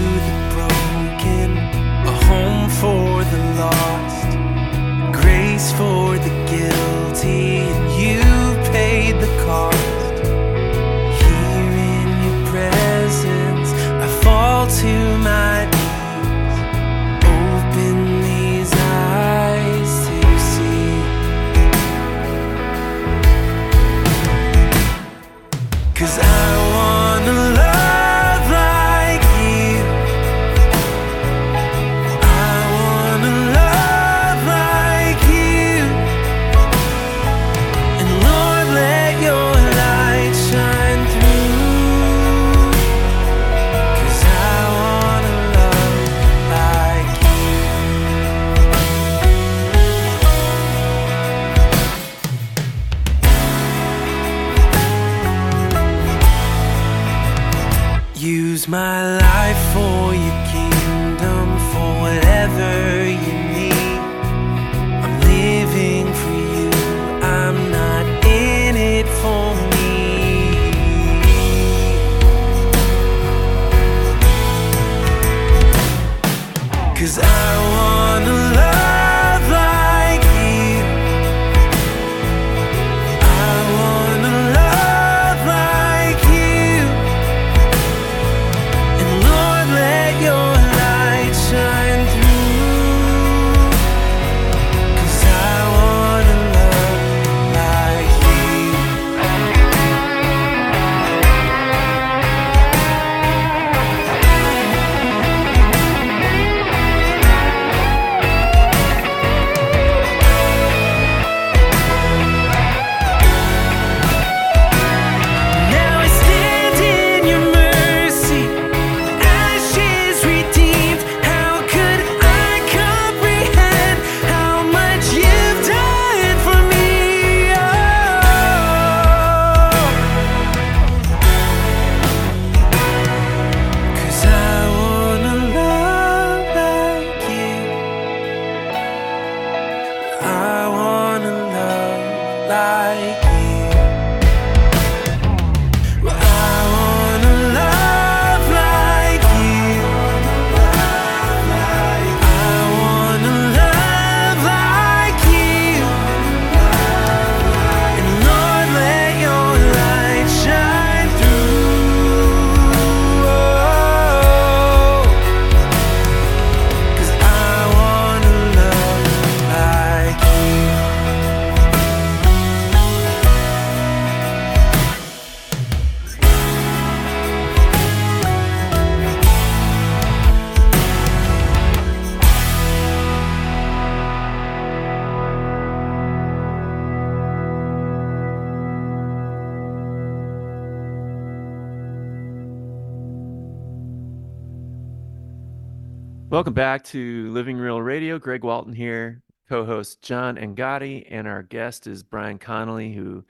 [196.49, 198.17] Welcome back to Living Real Radio.
[198.17, 203.23] Greg Walton here, co-host John Angotti, and our guest is Brian Connelly, who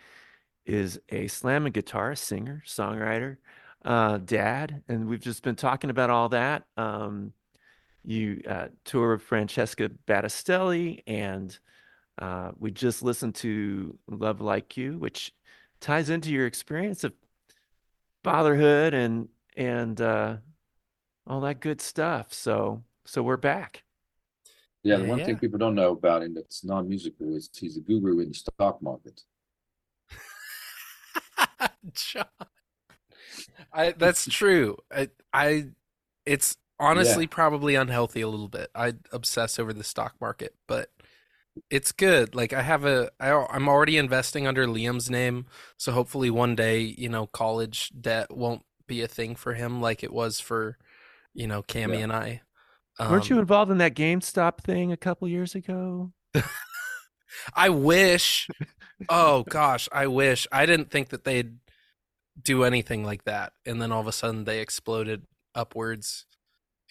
[0.66, 3.36] is a slam guitarist, singer, songwriter,
[3.84, 6.64] uh, dad, and we've just been talking about all that.
[6.78, 7.34] Um,
[8.06, 11.60] you uh, tour with Francesca Battistelli, and
[12.20, 15.34] uh, we just listened to Love Like You, which
[15.82, 17.12] ties into your experience of
[18.24, 19.28] fatherhood and
[19.58, 20.38] and uh,
[21.28, 22.32] all that good stuff.
[22.32, 23.84] So so we're back.
[24.84, 27.82] Yeah, the Yeah, one thing people don't know about him that's non-musical is he's a
[27.82, 29.24] guru in the stock market.
[31.94, 32.26] John.
[33.74, 34.78] I that's true.
[34.92, 35.68] I I
[36.26, 38.70] it's honestly probably unhealthy a little bit.
[38.76, 40.92] I obsess over the stock market, but
[41.72, 42.36] it's good.
[42.36, 46.82] Like I have a I, I'm already investing under Liam's name, so hopefully one day,
[46.82, 50.78] you know, college debt won't be a thing for him like it was for,
[51.34, 52.04] you know, Cammy Yeah.
[52.04, 52.42] and I.
[53.00, 56.12] Weren't you Um, involved in that GameStop thing a couple years ago?
[57.56, 58.48] I wish.
[59.08, 60.48] oh gosh, I wish.
[60.52, 61.58] I didn't think that they'd
[62.42, 66.26] do anything like that, and then all of a sudden they exploded upwards,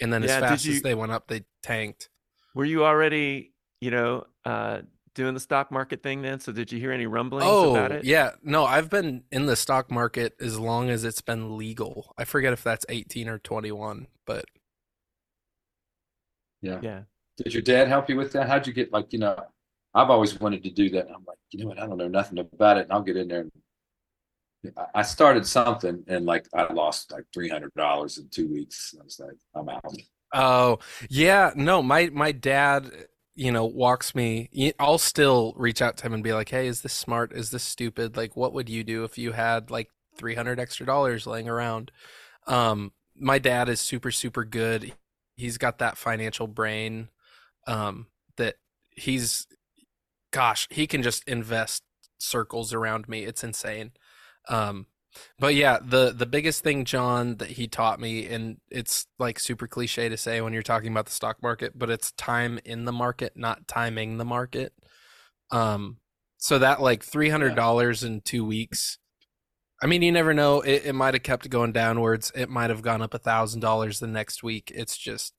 [0.00, 2.08] and then Yeah, as fast you- as they went up, they tanked.
[2.54, 4.82] Were you already, you know, uh,
[5.14, 6.40] doing the stock market thing then?
[6.40, 8.04] So did you hear any rumblings Oh about it?
[8.04, 12.14] yeah, no, I've been in the stock market as long as it's been legal.
[12.16, 14.44] I forget if that's eighteen or twenty-one, but
[16.62, 16.82] Yeah.
[16.82, 17.02] Yeah.
[17.36, 18.48] Did your dad help you with that?
[18.48, 19.36] How'd you get like, you know,
[19.94, 21.06] I've always wanted to do that.
[21.06, 21.78] And I'm like, you know what?
[21.80, 22.82] I don't know nothing about it.
[22.84, 23.40] And I'll get in there.
[23.42, 23.52] And
[24.94, 28.94] I- started something and like I lost like three hundred dollars in two weeks.
[29.00, 29.82] I was like, I'm out.
[30.34, 32.90] Oh, yeah, no, my my dad,
[33.34, 34.50] you know, walks me.
[34.78, 37.32] I'll still reach out to him and be like, "Hey, is this smart?
[37.32, 38.16] Is this stupid?
[38.16, 41.92] Like, what would you do if you had like 300 extra dollars laying around?"
[42.46, 44.94] Um, my dad is super super good.
[45.38, 47.08] He's got that financial brain
[47.66, 48.56] um that
[48.90, 49.46] he's
[50.32, 51.82] gosh, he can just invest
[52.18, 53.24] circles around me.
[53.24, 53.92] It's insane.
[54.48, 54.86] Um
[55.38, 59.66] but yeah, the the biggest thing, John, that he taught me, and it's like super
[59.66, 62.92] cliche to say when you're talking about the stock market, but it's time in the
[62.92, 64.72] market, not timing the market.
[65.50, 65.98] Um,
[66.36, 68.98] so that like three hundred dollars in two weeks.
[69.82, 70.60] I mean, you never know.
[70.60, 72.32] It, it might have kept going downwards.
[72.34, 74.72] It might have gone up a thousand dollars the next week.
[74.74, 75.34] It's just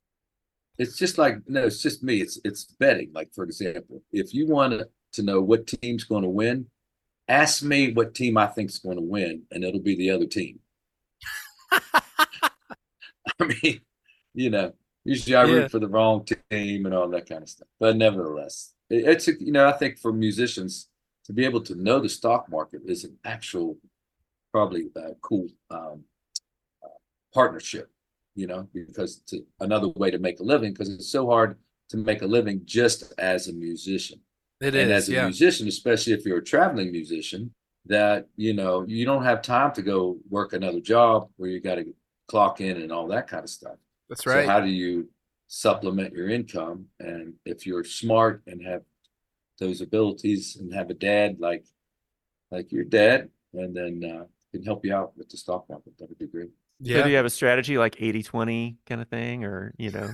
[0.77, 2.21] It's just like no, it's just me.
[2.21, 3.11] It's it's betting.
[3.13, 6.67] Like for example, if you want to know what team's going to win,
[7.27, 10.27] ask me what team I think is going to win, and it'll be the other
[10.27, 10.59] team.
[13.39, 13.81] I mean,
[14.33, 14.73] you know,
[15.03, 15.45] usually I Yeah.
[15.45, 17.67] root for the wrong team and all that kind of stuff.
[17.79, 20.89] But nevertheless, it, it's a, you know, I think for musicians
[21.25, 23.77] to be able to know the stock market is an actual,
[24.51, 26.03] probably uh, cool um,
[26.83, 26.89] uh,
[27.33, 27.89] partnership.
[28.35, 31.57] You know, because it's another way to make a living because it's so hard
[31.89, 34.21] to make a living just as a musician
[34.61, 35.23] it and is, as a yeah.
[35.23, 37.53] musician, especially if you're a traveling musician,
[37.85, 41.75] that you know you don't have time to go work another job where you got
[41.75, 41.85] to
[42.27, 43.77] clock in and all that kind of stuff.
[44.09, 44.45] That's right.
[44.45, 45.09] So how do you
[45.47, 46.85] supplement your income?
[46.99, 48.81] And if you're smart and have
[49.59, 51.65] those abilities and have a dad like
[52.51, 56.09] like your dad, and then uh, can help you out with the stock market, that
[56.09, 56.49] would be great.
[56.81, 57.03] So yeah.
[57.03, 60.09] do you have a strategy like 80-20 kind of thing or, you know?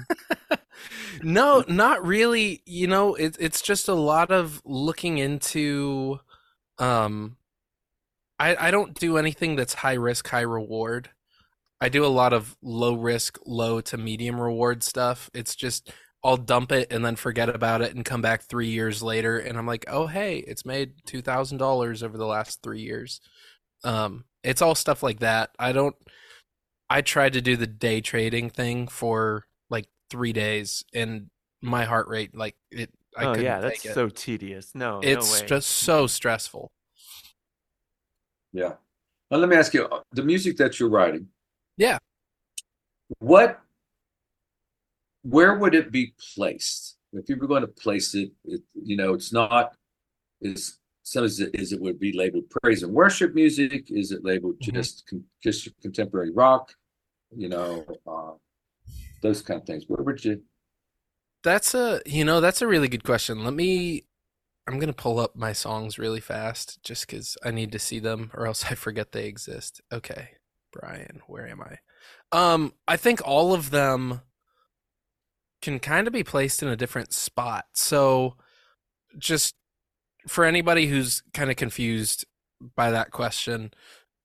[1.22, 2.62] no, not really.
[2.66, 6.20] You know, it, it's just a lot of looking into.
[6.78, 7.38] Um,
[8.40, 11.10] I I don't do anything that's high risk, high reward.
[11.82, 15.30] I do a lot of low risk, low to medium reward stuff.
[15.34, 15.92] It's just
[16.24, 19.58] I'll dump it and then forget about it and come back three years later and
[19.58, 23.22] I'm like, oh hey, it's made two thousand dollars over the last three years.
[23.84, 25.52] Um, it's all stuff like that.
[25.60, 25.96] I don't.
[26.90, 31.30] I tried to do the day trading thing for like three days, and
[31.62, 34.72] my heart rate, like it, I oh yeah, that's so tedious.
[34.76, 35.48] No, it's no way.
[35.48, 36.72] just so stressful.
[38.54, 38.74] Yeah.
[39.30, 41.28] Now let me ask you, uh, the music that you're writing.
[41.78, 41.98] Yeah.
[43.20, 43.60] What,
[45.24, 46.98] where would it be placed?
[47.12, 49.76] If you were going to place it, it you know, it's not,
[50.42, 53.92] is some is it, is it would be labeled praise and worship music?
[53.92, 54.74] Is it labeled Mhm.
[54.74, 56.74] just con, just contemporary rock?
[57.32, 58.34] You know, uh,
[59.22, 59.86] those kind of things.
[59.88, 60.42] Where would you?
[61.44, 63.44] That's a you know that's a really good question.
[63.44, 64.08] Let me.
[64.68, 68.32] I'm gonna pull up my songs really fast just because I need to see them,
[68.34, 69.82] or else I forget they exist.
[69.92, 70.30] Okay,
[70.72, 71.78] Brian, where am I?
[72.32, 74.22] Um, I think all of them
[75.62, 77.66] can kind of be placed in a different spot.
[77.74, 78.38] So,
[79.20, 79.56] just
[80.28, 82.26] for anybody who's kind of confused
[82.76, 83.72] by that question,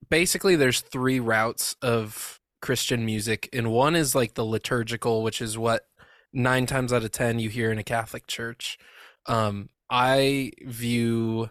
[0.08, 5.56] basically there's three routes of Christian music, and one is like the liturgical, which is
[5.56, 5.86] what
[6.32, 8.78] nine times out of ten you hear in a Catholic church.
[9.26, 11.50] Um, I view,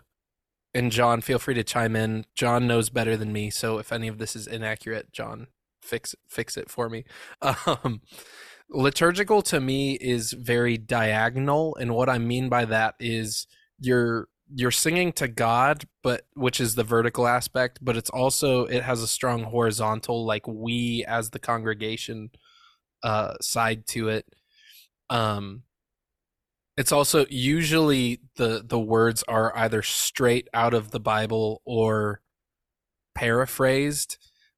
[0.73, 2.25] and John, feel free to chime in.
[2.35, 5.47] John knows better than me, so if any of this is inaccurate, John,
[5.81, 7.05] fix fix it for me.
[7.65, 8.01] Um,
[8.71, 13.47] liturgical to me is very diagonal, and what I mean by that is
[13.79, 18.83] you're you're singing to God, but which is the vertical aspect, but it's also it
[18.83, 22.31] has a strong horizontal, like we as the congregation
[23.03, 24.25] uh side to it.
[25.09, 25.63] Um
[26.77, 32.21] it's also usually the the words are either straight out of the Bible or
[33.15, 34.17] paraphrased.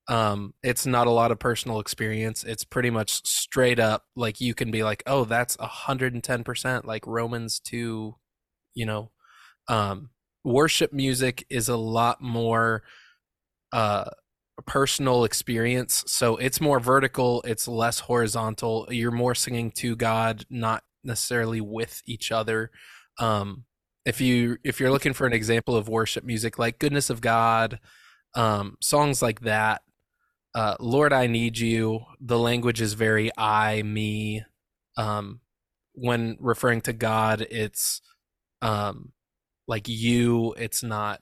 [0.10, 2.44] Um it's not a lot of personal experience.
[2.44, 7.60] It's pretty much straight up like you can be like, "Oh, that's 110% like Romans
[7.62, 8.16] 2,
[8.76, 9.12] you know,
[9.68, 10.10] um
[10.44, 12.84] worship music is a lot more
[13.74, 14.10] uh
[14.66, 16.04] personal experience.
[16.08, 18.88] So it's more vertical it's less horizontal.
[18.92, 22.72] You're more singing to god not necessarily with each other.
[23.20, 23.66] Um
[24.06, 27.80] if you if you're looking for an example of worship music like goodness of god
[28.36, 29.82] um songs like that
[30.56, 34.44] uh lord i need you the language is very i me.
[34.98, 35.42] Um
[35.94, 38.02] when referring to god it's
[38.62, 39.12] um
[39.72, 41.22] like you it's not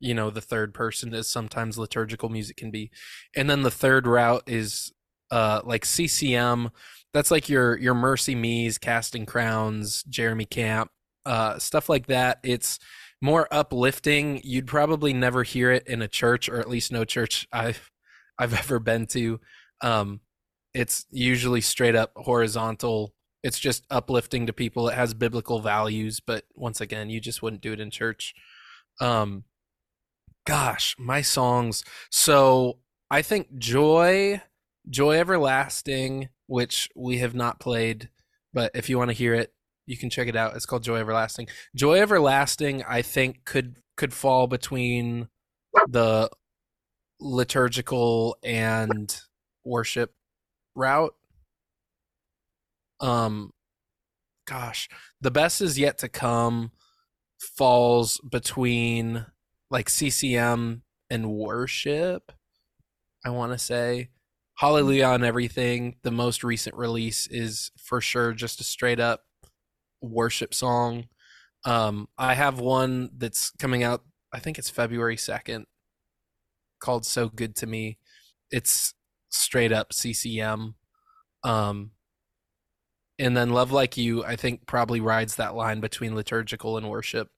[0.00, 2.90] you know the third person as sometimes liturgical music can be.
[3.36, 4.90] And then the third route is
[5.30, 6.70] uh like ccm
[7.12, 10.90] that's like your your MercyMe's casting crowns jeremy camp
[11.26, 12.38] uh stuff like that.
[12.42, 12.78] It's
[13.22, 14.40] more uplifting.
[14.42, 17.90] You'd probably never hear it in a church or at least no church i've
[18.38, 19.40] i've ever been to.
[19.82, 20.20] Um
[20.72, 24.88] it's usually straight up horizontal it's just uplifting to people.
[24.88, 28.34] It has biblical values but once again you just wouldn't do it in church.
[29.00, 29.44] Um
[30.46, 31.84] gosh my songs.
[32.10, 32.78] So
[33.10, 34.40] i think joy
[34.88, 38.08] joy everlasting which we have not played
[38.52, 39.52] but if you want to hear it
[39.86, 40.54] you can check it out.
[40.54, 41.48] It's called joy everlasting.
[41.74, 45.28] Joy everlasting i think could could fall between
[45.88, 46.30] the
[47.20, 49.20] liturgical and
[49.64, 50.14] worship
[50.74, 51.14] route
[53.00, 53.52] um
[54.46, 54.88] gosh
[55.20, 56.70] the best is yet to come
[57.56, 59.24] falls between
[59.70, 62.32] like ccm and worship
[63.24, 64.08] i want to say.
[64.58, 69.22] Hallelujah on everything the most recent release is for sure just a straight up
[70.02, 71.08] worship song.
[71.64, 74.02] Um i have one that's coming out
[74.34, 75.64] i think it's february 2nd
[76.78, 77.98] called so good to me.
[78.50, 78.94] It's
[79.30, 80.74] straight up ccm
[81.44, 81.92] um
[83.20, 87.28] and then love like you i think probably rides that line between liturgical and worship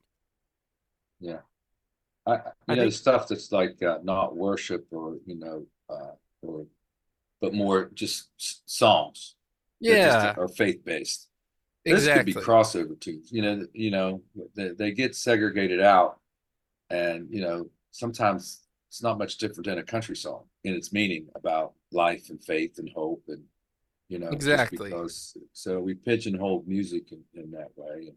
[1.21, 1.41] Yeah.
[2.27, 6.15] I, I you know, think- stuff that's like uh, not worship or, you know, uh,
[6.43, 6.67] or,
[7.41, 9.35] but more just s- songs.
[9.81, 11.29] yeah or faith based.
[11.85, 13.21] This exactly could be crossover too.
[13.37, 14.23] You know, you know,
[14.55, 16.21] they, they get segregated out
[16.91, 21.27] and, you know, sometimes it's not much different than a country song in its meaning
[21.35, 23.43] about life and faith and hope and,
[24.13, 24.91] you know, just Exactly.
[24.91, 28.13] because, so we pigeonhole music in, in that way.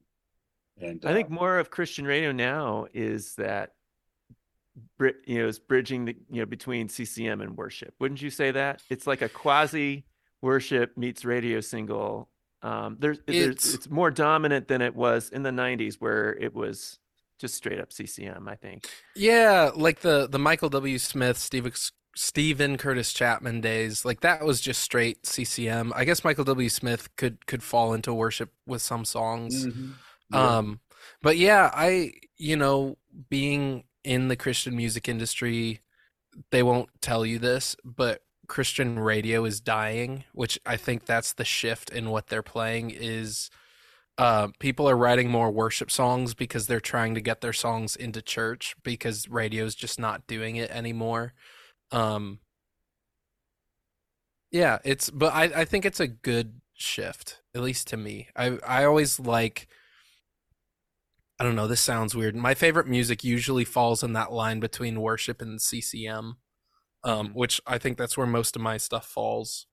[0.82, 3.72] And, and I think uh, more of Christian radio now is that,
[4.98, 7.93] bri- you know, is bridging the you know between CCM and worship.
[8.00, 8.82] Wouldn't you say that?
[8.89, 10.06] It's like a quasi
[10.41, 12.30] worship meets radio single.
[12.62, 16.54] Um, there's, there's It's- it's more dominant than it was in the '90s, where it
[16.54, 17.00] was
[17.39, 18.48] just straight up CCM.
[18.50, 18.89] I think.
[19.16, 20.98] Yeah, like the the Michael W.
[20.98, 21.66] Smith, Steve,
[22.16, 25.91] Steven Curtis Chapman days, like that was just straight CCM.
[25.95, 26.70] I guess Michael W.
[26.70, 29.68] Smith could could fall into worship with some songs.
[29.68, 29.93] mhm.
[30.32, 30.57] Yeah.
[30.57, 30.80] Um,
[31.22, 32.97] but yeah, I you know
[33.30, 35.82] being in the Christian music industry,
[36.51, 41.45] they won't tell you this, but Christian radio is dying, which I think that's the
[41.45, 43.49] shift in what they're playing is
[44.18, 48.22] uh, people are writing more worship songs because they're trying to get their songs into
[48.22, 51.34] church because radio's just not doing it anymore.
[51.96, 52.39] Um,
[54.52, 58.28] yeah, it's but I, I think it's a good shift, at least to me.
[58.36, 59.68] I I always like
[61.39, 62.36] I don't know, this sounds weird.
[62.36, 66.38] My favorite music usually falls in that line between worship and CCM.
[67.04, 69.68] Um, which I think that's where most of my stuff falls.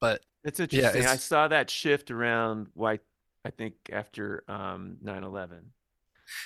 [0.00, 1.02] But It's interesting.
[1.02, 2.98] I it's- saw that shift around why
[3.44, 5.72] I think after um 9/11.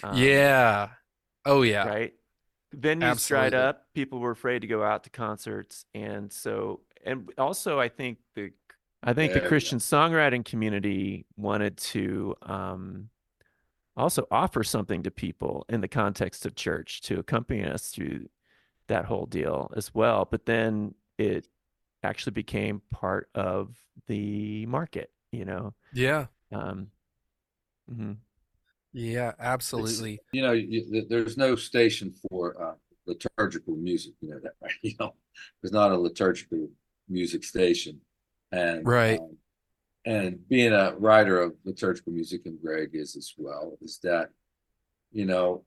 [0.03, 0.91] Um, yeah.
[1.47, 1.89] Oh yeah.
[1.89, 2.13] right?
[2.77, 3.87] Venues dried up.
[3.95, 8.53] People were afraid to go out to concerts, and so and also I think the
[9.03, 9.49] I think the Yeah, yeah.
[9.49, 13.09] Christian songwriting community wanted to um,
[13.97, 18.29] also offer something to people in the context of church to accompany us through
[18.87, 20.27] that whole deal as well.
[20.31, 21.49] But then it
[22.05, 25.75] actually became part of the market, you know.
[25.93, 26.27] Yeah.
[26.53, 26.89] Um,
[27.93, 28.17] mhm.
[28.93, 30.21] Yeah, It's- absolutely.
[30.33, 32.75] You know, you, there's no station for uh,
[33.07, 34.15] liturgical music.
[34.21, 34.73] You know that, right?
[34.83, 35.15] You know,
[35.61, 36.69] there's not a liturgical
[37.09, 38.01] music station,
[38.53, 39.19] and Right.
[39.19, 39.37] um,
[40.05, 44.31] and being a writer of liturgical music, and Greg is as well, is that
[45.13, 45.65] you know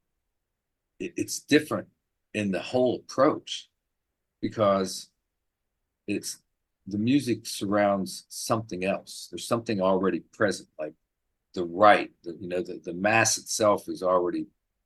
[1.00, 1.88] it, it's different
[2.34, 3.70] in the whole approach
[4.42, 5.10] because
[6.08, 6.40] it's
[6.88, 9.28] the music surrounds something else.
[9.32, 10.94] There's something already present, like
[11.56, 14.46] the right, the, you know, the, the mass itself is already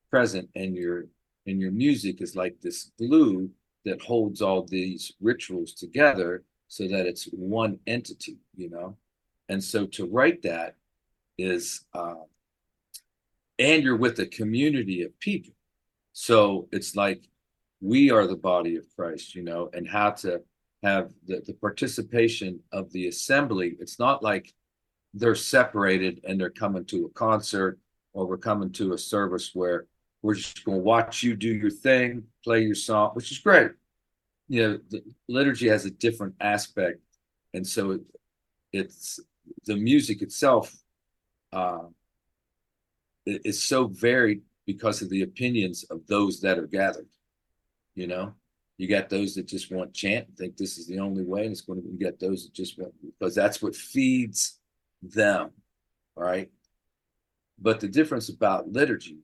[0.09, 1.07] present, and your
[1.45, 3.49] and your music is like this glue
[3.85, 8.95] that holds all these rituals together so that it's one entity, you know.
[9.49, 10.75] And so to write that
[11.37, 12.23] is, uh,
[13.57, 15.53] and you're with a community of people.
[16.13, 17.23] So it's like
[17.81, 20.41] we are the body of Christ, you know, and how to
[20.83, 23.75] have the, the participation of the assembly.
[23.79, 24.53] It's not like
[25.13, 27.79] they're separated and they're coming to a concert
[28.13, 29.85] or we're coming to a service where
[30.21, 33.71] we're just going to watch you do your thing, play your song, which is great.
[34.47, 36.99] You know, the liturgy has a different aspect.
[37.53, 38.01] And so it,
[38.73, 39.19] it's
[39.65, 40.75] the music itself
[41.53, 41.87] uh,
[43.51, 47.07] so varied because of the opinions of those that are gathered.
[47.95, 48.33] You know,
[48.77, 51.61] you got those that just want chant, think this is the only way, and it's
[51.61, 54.58] going to you get those that just want because that's what feeds
[55.01, 55.51] them,
[56.15, 56.49] right?
[57.59, 59.19] But the difference about liturgy,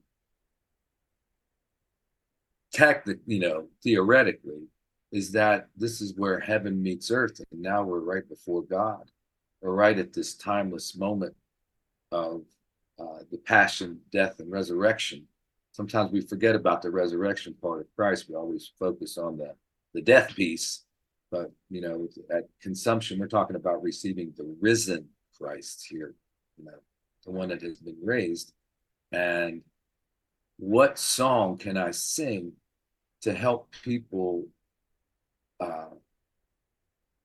[2.72, 4.68] technic, you know, theoretically,
[5.12, 9.10] is that this is where heaven meets earth, and now we're right before God.
[9.62, 11.34] We're right at this timeless moment
[12.12, 12.42] of
[12.98, 15.26] uh, the passion, death, and resurrection.
[15.72, 18.28] Sometimes we forget about the resurrection part of Christ.
[18.28, 19.54] We always focus on the
[19.94, 20.84] the death piece,
[21.30, 25.08] but you know, at consumption, we're talking about receiving the risen
[25.38, 26.14] Christ here,
[26.56, 26.78] you know,
[27.24, 28.52] the one that has been raised.
[29.12, 29.62] And
[30.58, 32.52] what song can I sing
[33.22, 34.46] to help people
[35.60, 35.94] uh,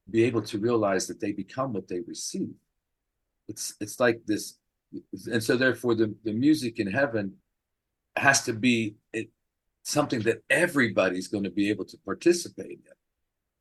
[0.09, 2.53] be able to realize that they become what they receive?
[3.47, 4.57] It's it's like this,
[5.31, 7.33] and so therefore the the music in heaven
[8.15, 9.29] has to be it,
[9.83, 12.79] something that everybody's going to be able to participate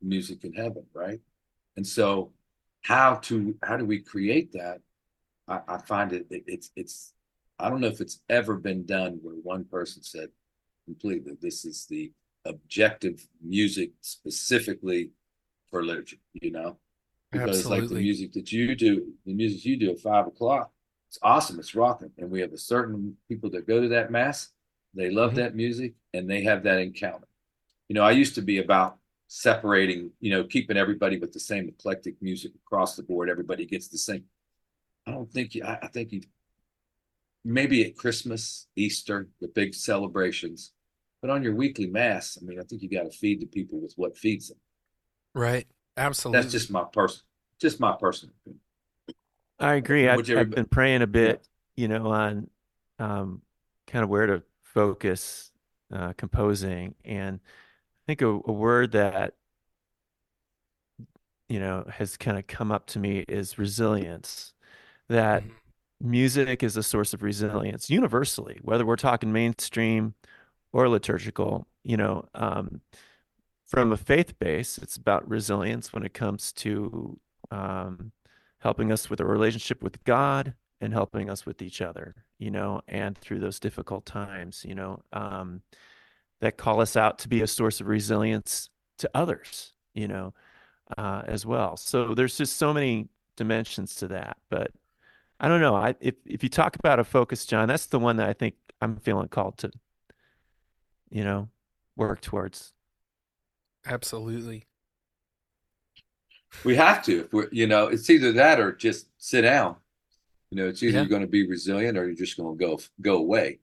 [0.02, 1.20] in music in heaven right
[1.76, 2.32] and so
[2.82, 4.80] how to how do we create that?
[5.48, 7.12] I, I find it, it it's it's
[7.58, 10.28] i don't know if it's ever been done where one person said
[10.86, 12.12] completely this is the
[12.46, 15.10] objective music specifically
[15.70, 16.78] for liturgy you know?
[17.32, 20.70] Because like the music that you do the music you do at five o'clock
[21.08, 24.50] it's awesome it's rocking and we have a certain people that go to that mass
[24.94, 25.36] they love Mhm.
[25.36, 27.26] that music and they have that encounter.
[27.88, 28.98] You know i used to be about
[29.32, 33.86] separating you know keeping everybody with the same eclectic music across the board everybody gets
[33.86, 34.24] the same
[35.06, 36.20] i don't think you i, I think you
[37.44, 40.72] maybe at christmas easter the big celebrations
[41.22, 43.80] but on your weekly mass i mean i think you got to feed the people
[43.80, 44.58] with what feeds them
[45.32, 45.68] Right.
[45.96, 46.42] Absolutely.
[46.42, 47.22] that's just my person
[47.60, 48.60] just my personal opinion
[49.60, 50.08] I agree.
[50.08, 52.48] I've, I've been praying a bit, you know, on
[52.98, 53.42] um,
[53.86, 55.50] kind of where to focus
[55.94, 57.69] uh, composing, and I
[58.10, 59.34] think a, a word that
[61.48, 64.52] you know has kind of come up to me is resilience.
[65.08, 65.50] That Mhm.
[66.00, 70.14] music is a source of resilience universally, whether we're talking mainstream
[70.72, 71.68] or liturgical.
[71.84, 72.82] You know, um,
[73.66, 77.20] from a faith base, it's about resilience when it comes to
[77.52, 78.12] um,
[78.60, 82.82] helping us with a relationship with God and helping us with each other, you know,
[82.88, 85.62] and through those difficult times, you know, um,
[86.40, 90.34] that call us out to be a source of resilience to others, you know,
[90.98, 91.76] uh, as well.
[91.76, 94.36] So there's just so many dimensions to that.
[94.48, 94.70] But
[95.38, 95.74] I don't know.
[95.74, 98.54] I if if you talk about a focus, John, that's the one that I think
[98.80, 99.70] I'm feeling called to,
[101.10, 101.48] you know,
[101.96, 102.72] work towards.
[103.86, 104.66] Absolutely.
[106.64, 107.20] We have to.
[107.20, 109.76] If we're, you know, it's either that or just sit down.
[110.50, 111.00] You know, it's either Yeah.
[111.00, 113.60] you're going to be resilient or you're just going to go go away.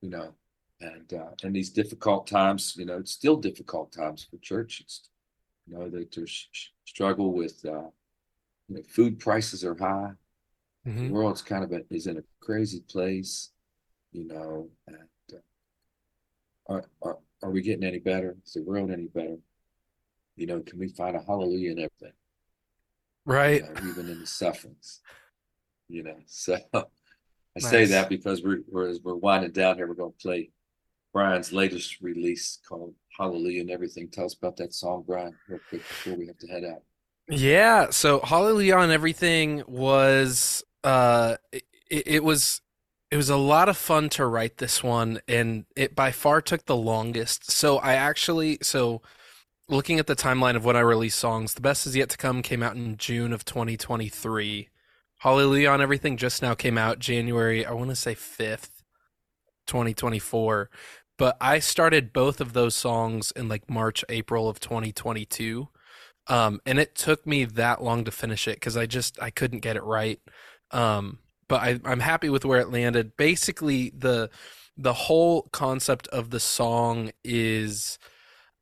[0.00, 0.34] You know,
[0.80, 5.08] and uh, in these difficult times, you know, it's still difficult times for churches.
[5.66, 6.48] You know, they just
[6.84, 7.64] struggle with.
[7.64, 7.88] Uh,
[8.68, 10.12] you know, food prices are high.
[10.84, 11.10] The Mhm.
[11.10, 13.50] world's kind of a, is in a crazy place.
[14.12, 15.36] You know, and uh,
[16.66, 18.36] are, are are we getting any better?
[18.44, 19.38] Is the world any better?
[20.36, 22.12] You know, can we find a hallelujah in everything?
[23.26, 23.62] Right.
[23.62, 25.00] you know, even in the sufferings.
[25.88, 29.94] You know, so I say that because we're we're as we're winding down here, we're
[29.94, 30.50] gonna play
[31.14, 34.08] Brian's latest release called Hallelujah and everything.
[34.08, 36.82] Tell us about that song, Brian, real quick before we have to head out.
[37.30, 42.60] Yeah, so Hallelujah and Everything was uh it, it was
[43.10, 46.66] it was a lot of fun to write this one and it by far took
[46.66, 47.50] the longest.
[47.50, 49.00] So I actually so
[49.68, 52.42] looking at the timeline of when I released songs, The Best Is Yet to Come
[52.42, 54.68] came out in June of 2023.
[55.18, 58.82] Hallelujah on Everything just now came out January, I want to say 5th,
[59.68, 60.68] 2024.
[61.16, 65.68] But I started both of those songs in like March, April of 2022.
[66.26, 69.60] Um, and it took me that long to finish it because I just I couldn't
[69.60, 70.20] get it right.
[70.70, 73.16] Um, but I, I'm happy with where it landed.
[73.16, 74.30] Basically, the
[74.76, 77.98] the whole concept of the song is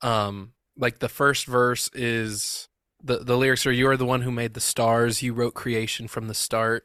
[0.03, 2.69] um like the first verse is
[3.03, 6.07] the the lyrics are you are the one who made the stars you wrote creation
[6.07, 6.85] from the start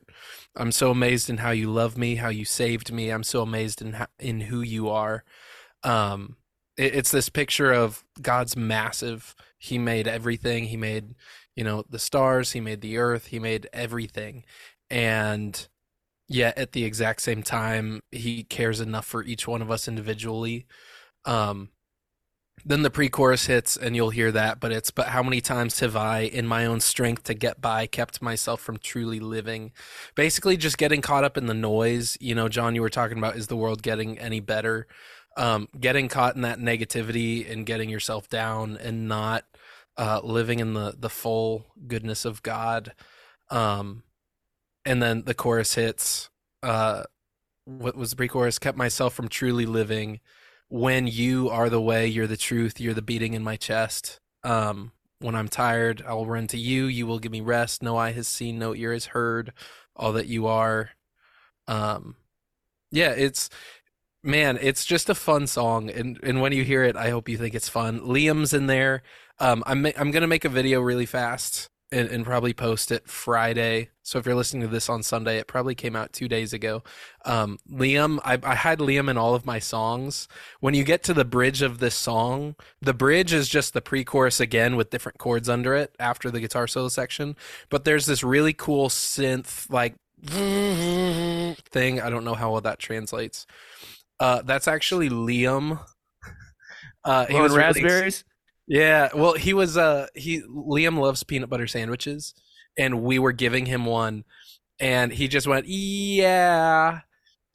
[0.55, 3.81] i'm so amazed in how you love me how you saved me i'm so amazed
[3.81, 5.23] in how, in who you are
[5.83, 6.37] um
[6.77, 10.65] it, it's this picture of god's massive he made everything.
[10.65, 11.15] He made
[11.55, 14.43] you know the stars he made the earth he made everything.
[14.89, 15.67] And
[16.29, 20.65] yet at the exact same time he cares enough for each one of us individually.
[21.25, 21.69] Um
[22.65, 25.95] then the pre-chorus hits and you'll hear that but it's but how many times have
[25.95, 29.71] i in my own strength to get by kept myself from truly living?
[30.15, 32.17] Basically just getting caught up in the noise.
[32.19, 34.87] You know john you were talking about is the world getting any better
[35.37, 39.45] um, getting caught in that negativity and getting yourself down and not
[39.97, 42.93] uh, living in the the full goodness of god
[43.49, 44.03] um,
[44.85, 46.29] and then the chorus hits
[46.63, 47.03] uh,
[47.65, 50.19] what was the pre-chorus kept myself from truly living
[50.69, 54.19] when you are the way, you're the truth, you're the beating in my chest.
[54.43, 56.85] Um, when I'm tired, I will run to you.
[56.85, 57.81] You will give me rest.
[57.81, 59.53] No eye has seen, no ear has heard
[59.95, 60.91] all that you are.
[61.67, 62.15] Um,
[62.91, 63.49] yeah, it's
[64.23, 67.37] man, it's just a fun song, and and when you hear it, I hope you
[67.37, 67.99] think it's fun.
[68.01, 69.03] Liam's in there.
[69.39, 73.89] Um, I'm I'm gonna make a video really fast and, and probably post it Friday.
[74.03, 76.83] So if you're listening to this on Sunday, it probably came out two days ago.
[77.23, 80.27] Um, Liam, I, I had Liam in all of my songs.
[80.59, 84.39] When you get to the bridge of this song, the bridge is just the pre-chorus
[84.39, 87.35] again with different chords under it after the guitar solo section.
[87.69, 92.01] But there's this really cool synth like thing.
[92.01, 93.45] I don't know how well that translates.
[94.19, 95.79] Uh, that's actually Liam.
[97.03, 98.23] Uh, he was really raspberries.
[98.67, 102.33] yeah, well, he was uh he Liam loves peanut butter sandwiches
[102.77, 104.25] and we were giving him one
[104.79, 107.01] and he just went, "Yeah."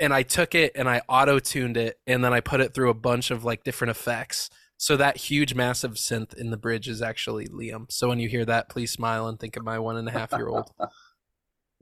[0.00, 2.94] And I took it and I auto-tuned it and then I put it through a
[2.94, 4.50] bunch of like different effects.
[4.76, 7.86] So that huge massive synth in the bridge is actually Liam.
[7.90, 10.32] So when you hear that, please smile and think of my one and a half
[10.32, 10.72] year old.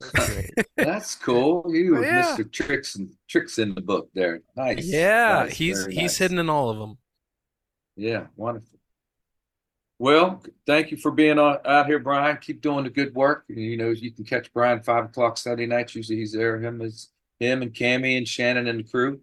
[0.01, 0.51] Great.
[0.76, 1.64] That's cool.
[1.68, 2.34] You were Yeah.
[2.36, 2.51] Mr.
[2.51, 4.40] Tricks and Tricks in the book there.
[4.57, 4.84] Nice.
[4.86, 6.18] Yeah, Nice, he's very he's nice.
[6.18, 6.98] hidden in all of them.
[7.96, 8.78] Yeah, wonderful.
[9.98, 12.38] Well, thank you for being on, out here, Brian.
[12.38, 13.44] Keep doing the good work.
[13.48, 15.94] You know, you can catch Brian five o'clock Saturday nights.
[15.94, 16.59] Usually he's there.
[16.59, 19.20] Him is him and Cammy and Shannon and the crew.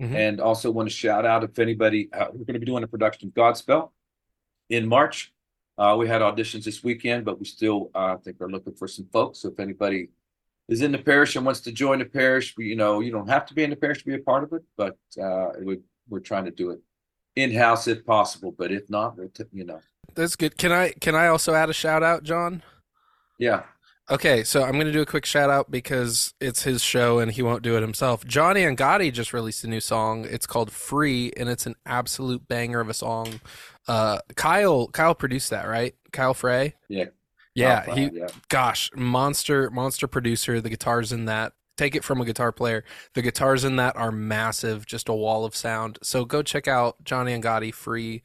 [0.00, 0.14] Mhm.
[0.14, 2.86] And also want to shout out if anybody, uh, we're going to be doing a
[2.88, 3.90] production of Godspell
[4.68, 5.32] in March.
[5.76, 8.86] Uh, we had auditions this weekend, but we still, uh, I think, are looking for
[8.86, 9.40] some folks.
[9.40, 10.10] So if anybody
[10.70, 13.28] is in the parish and wants to join the parish, we, you know, you don't
[13.28, 15.64] have to be in the parish to be a part of it, but uh, it
[15.64, 16.80] would, we're trying to do it
[17.36, 18.54] in house if possible.
[18.56, 19.16] But if not,
[19.52, 19.80] you know,
[20.14, 20.56] That's good.
[20.56, 22.62] Can I can I also add a shout out, John?
[23.38, 23.64] yeah.
[24.10, 27.30] Okay, so I'm going to do a quick shout out because it's his show and
[27.30, 28.24] he won't do it himself.
[28.24, 30.26] Johnny Angotti just released a new song.
[30.28, 33.40] It's called Free and it's an absolute banger of a song.
[33.86, 35.94] Uh, Kyle Kyle produced that, right?
[36.12, 36.74] Kyle Frey.
[36.88, 37.06] Yeah.
[37.60, 38.26] Yeah, he yeah.
[38.48, 40.60] gosh, monster monster producer.
[40.60, 42.84] The guitars in that take it from a guitar player.
[43.14, 45.98] The guitars in that are massive, just a wall of sound.
[46.02, 48.22] So go check out Johnny Angotti Free.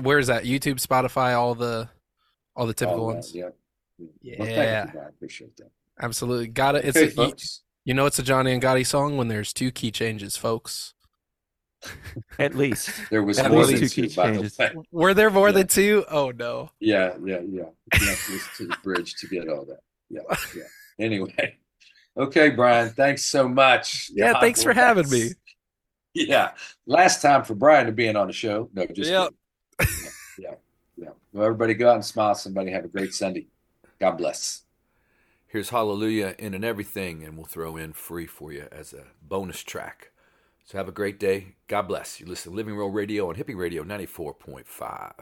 [0.00, 0.44] Where is that?
[0.44, 1.88] YouTube, Spotify, all the
[2.56, 3.34] all the typical All that, ones.
[3.34, 3.48] Yeah.
[4.20, 5.70] Yeah, Well, you, I appreciate that.
[6.00, 6.48] absolutely.
[6.48, 6.84] Got it.
[6.86, 7.34] It's Okay, a, you,
[7.84, 10.94] you know it's a Johnny Angotti song when there's two key changes, folks.
[12.38, 12.90] At least.
[13.10, 14.86] There was At more least than two two, key by the changes.
[14.90, 15.52] Were there more Yeah.
[15.52, 16.04] than two?
[16.10, 16.70] Oh no.
[16.80, 17.64] Yeah, yeah, yeah.
[18.00, 19.80] You to the bridge to get all that.
[20.08, 20.20] Yeah,
[20.56, 20.62] yeah.
[21.04, 21.56] Anyway.
[22.16, 24.10] Okay, Brian, thanks so much.
[24.12, 25.30] Yeah, God thanks for having me.
[26.14, 26.50] Yeah.
[26.86, 28.68] Last time for Brian to being on the show.
[28.74, 29.30] No, just Yep.
[29.80, 29.86] Yeah,
[30.38, 30.54] yeah,
[30.96, 31.08] yeah.
[31.32, 32.34] Well, everybody go out and smile.
[32.34, 33.46] Somebody have a great Sunday.
[33.98, 34.62] God bless.
[35.46, 39.62] Here's Hallelujah in and everything, and we'll throw in free for you as a bonus
[39.62, 40.11] track.
[40.64, 41.56] So have a great day.
[41.66, 42.20] God bless.
[42.20, 45.12] You listen to Living Real Radio on Hippie Radio 94.5.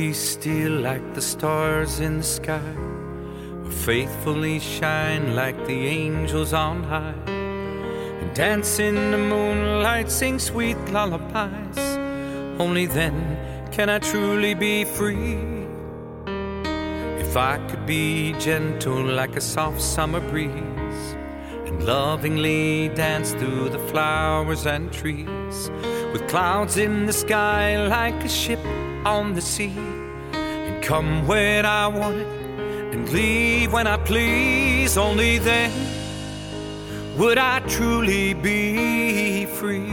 [0.00, 2.74] be still like the stars in the sky,
[3.64, 7.22] or faithfully shine like the angels on high,
[8.20, 11.80] and dance in the moonlight, sing sweet lullabies,
[12.58, 13.18] only then
[13.72, 15.36] can I truly be free.
[17.24, 21.04] If I could be gentle like a soft summer breeze,
[21.66, 25.70] and lovingly dance through the flowers and trees,
[26.12, 28.60] with clouds in the sky like a ship
[29.04, 29.74] on the sea,
[30.32, 32.26] and come when I want it
[32.92, 34.96] and leave when I please.
[34.96, 35.70] Only then
[37.16, 39.92] would I truly be free.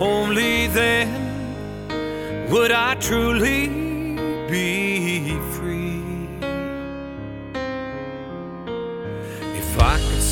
[0.00, 1.08] Only then
[2.50, 3.68] would I truly
[4.48, 5.79] be free.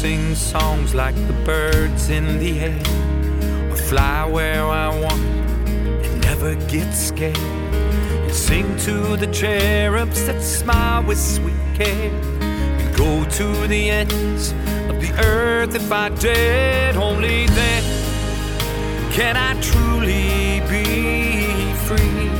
[0.01, 5.20] Sing songs like the birds in the air, or fly where I want
[6.05, 12.96] and never get scared, and sing to the cherubs that smile with sweet care, and
[12.96, 14.53] go to the ends
[14.88, 17.82] of the earth if I dared, only then
[19.11, 22.30] can I truly be free?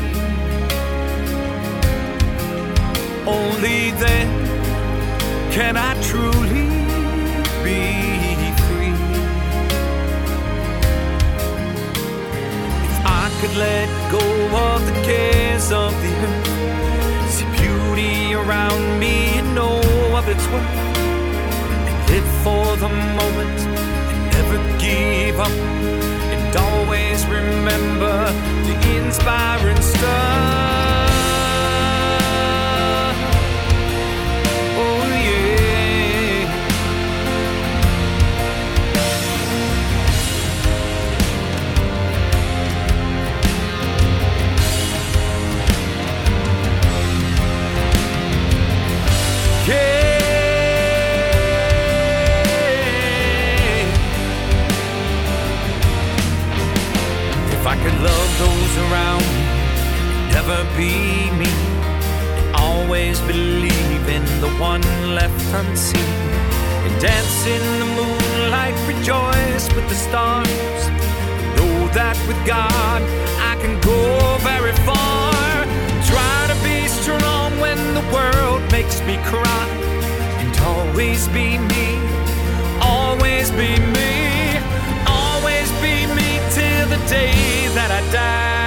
[3.27, 4.29] Only then
[5.51, 6.88] can I truly
[13.41, 19.81] could let go of the cares of the earth, see beauty around me and know
[20.17, 20.65] of its worth,
[21.89, 23.61] and live for the moment
[24.11, 25.53] and never give up,
[26.33, 28.33] and always remember
[28.67, 31.08] the inspiring stuff.
[60.49, 61.51] Never be me,
[62.55, 64.81] always believe in the one
[65.15, 66.15] left unseen,
[66.85, 70.81] and dance in the moonlight, rejoice with the stars.
[71.57, 73.03] Know that with God
[73.51, 75.65] I can go very far.
[76.11, 79.69] Try to be strong when the world makes me cry,
[80.41, 81.89] and always be me,
[82.81, 84.57] always be me,
[85.07, 88.58] always be me till the day that I die.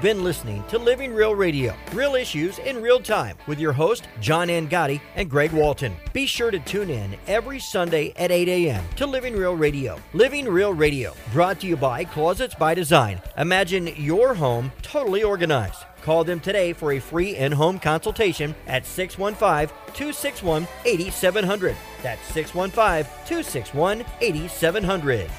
[0.00, 4.48] Been listening to Living Real Radio, real issues in real time with your host, John
[4.48, 5.94] Angotti and Greg Walton.
[6.14, 8.82] Be sure to tune in every Sunday at 8 a.m.
[8.96, 10.00] to Living Real Radio.
[10.14, 13.20] Living Real Radio, brought to you by Closets by Design.
[13.36, 15.84] Imagine your home totally organized.
[16.00, 21.76] Call them today for a free in home consultation at 615 261 8700.
[22.02, 25.30] That's 615 261 8700.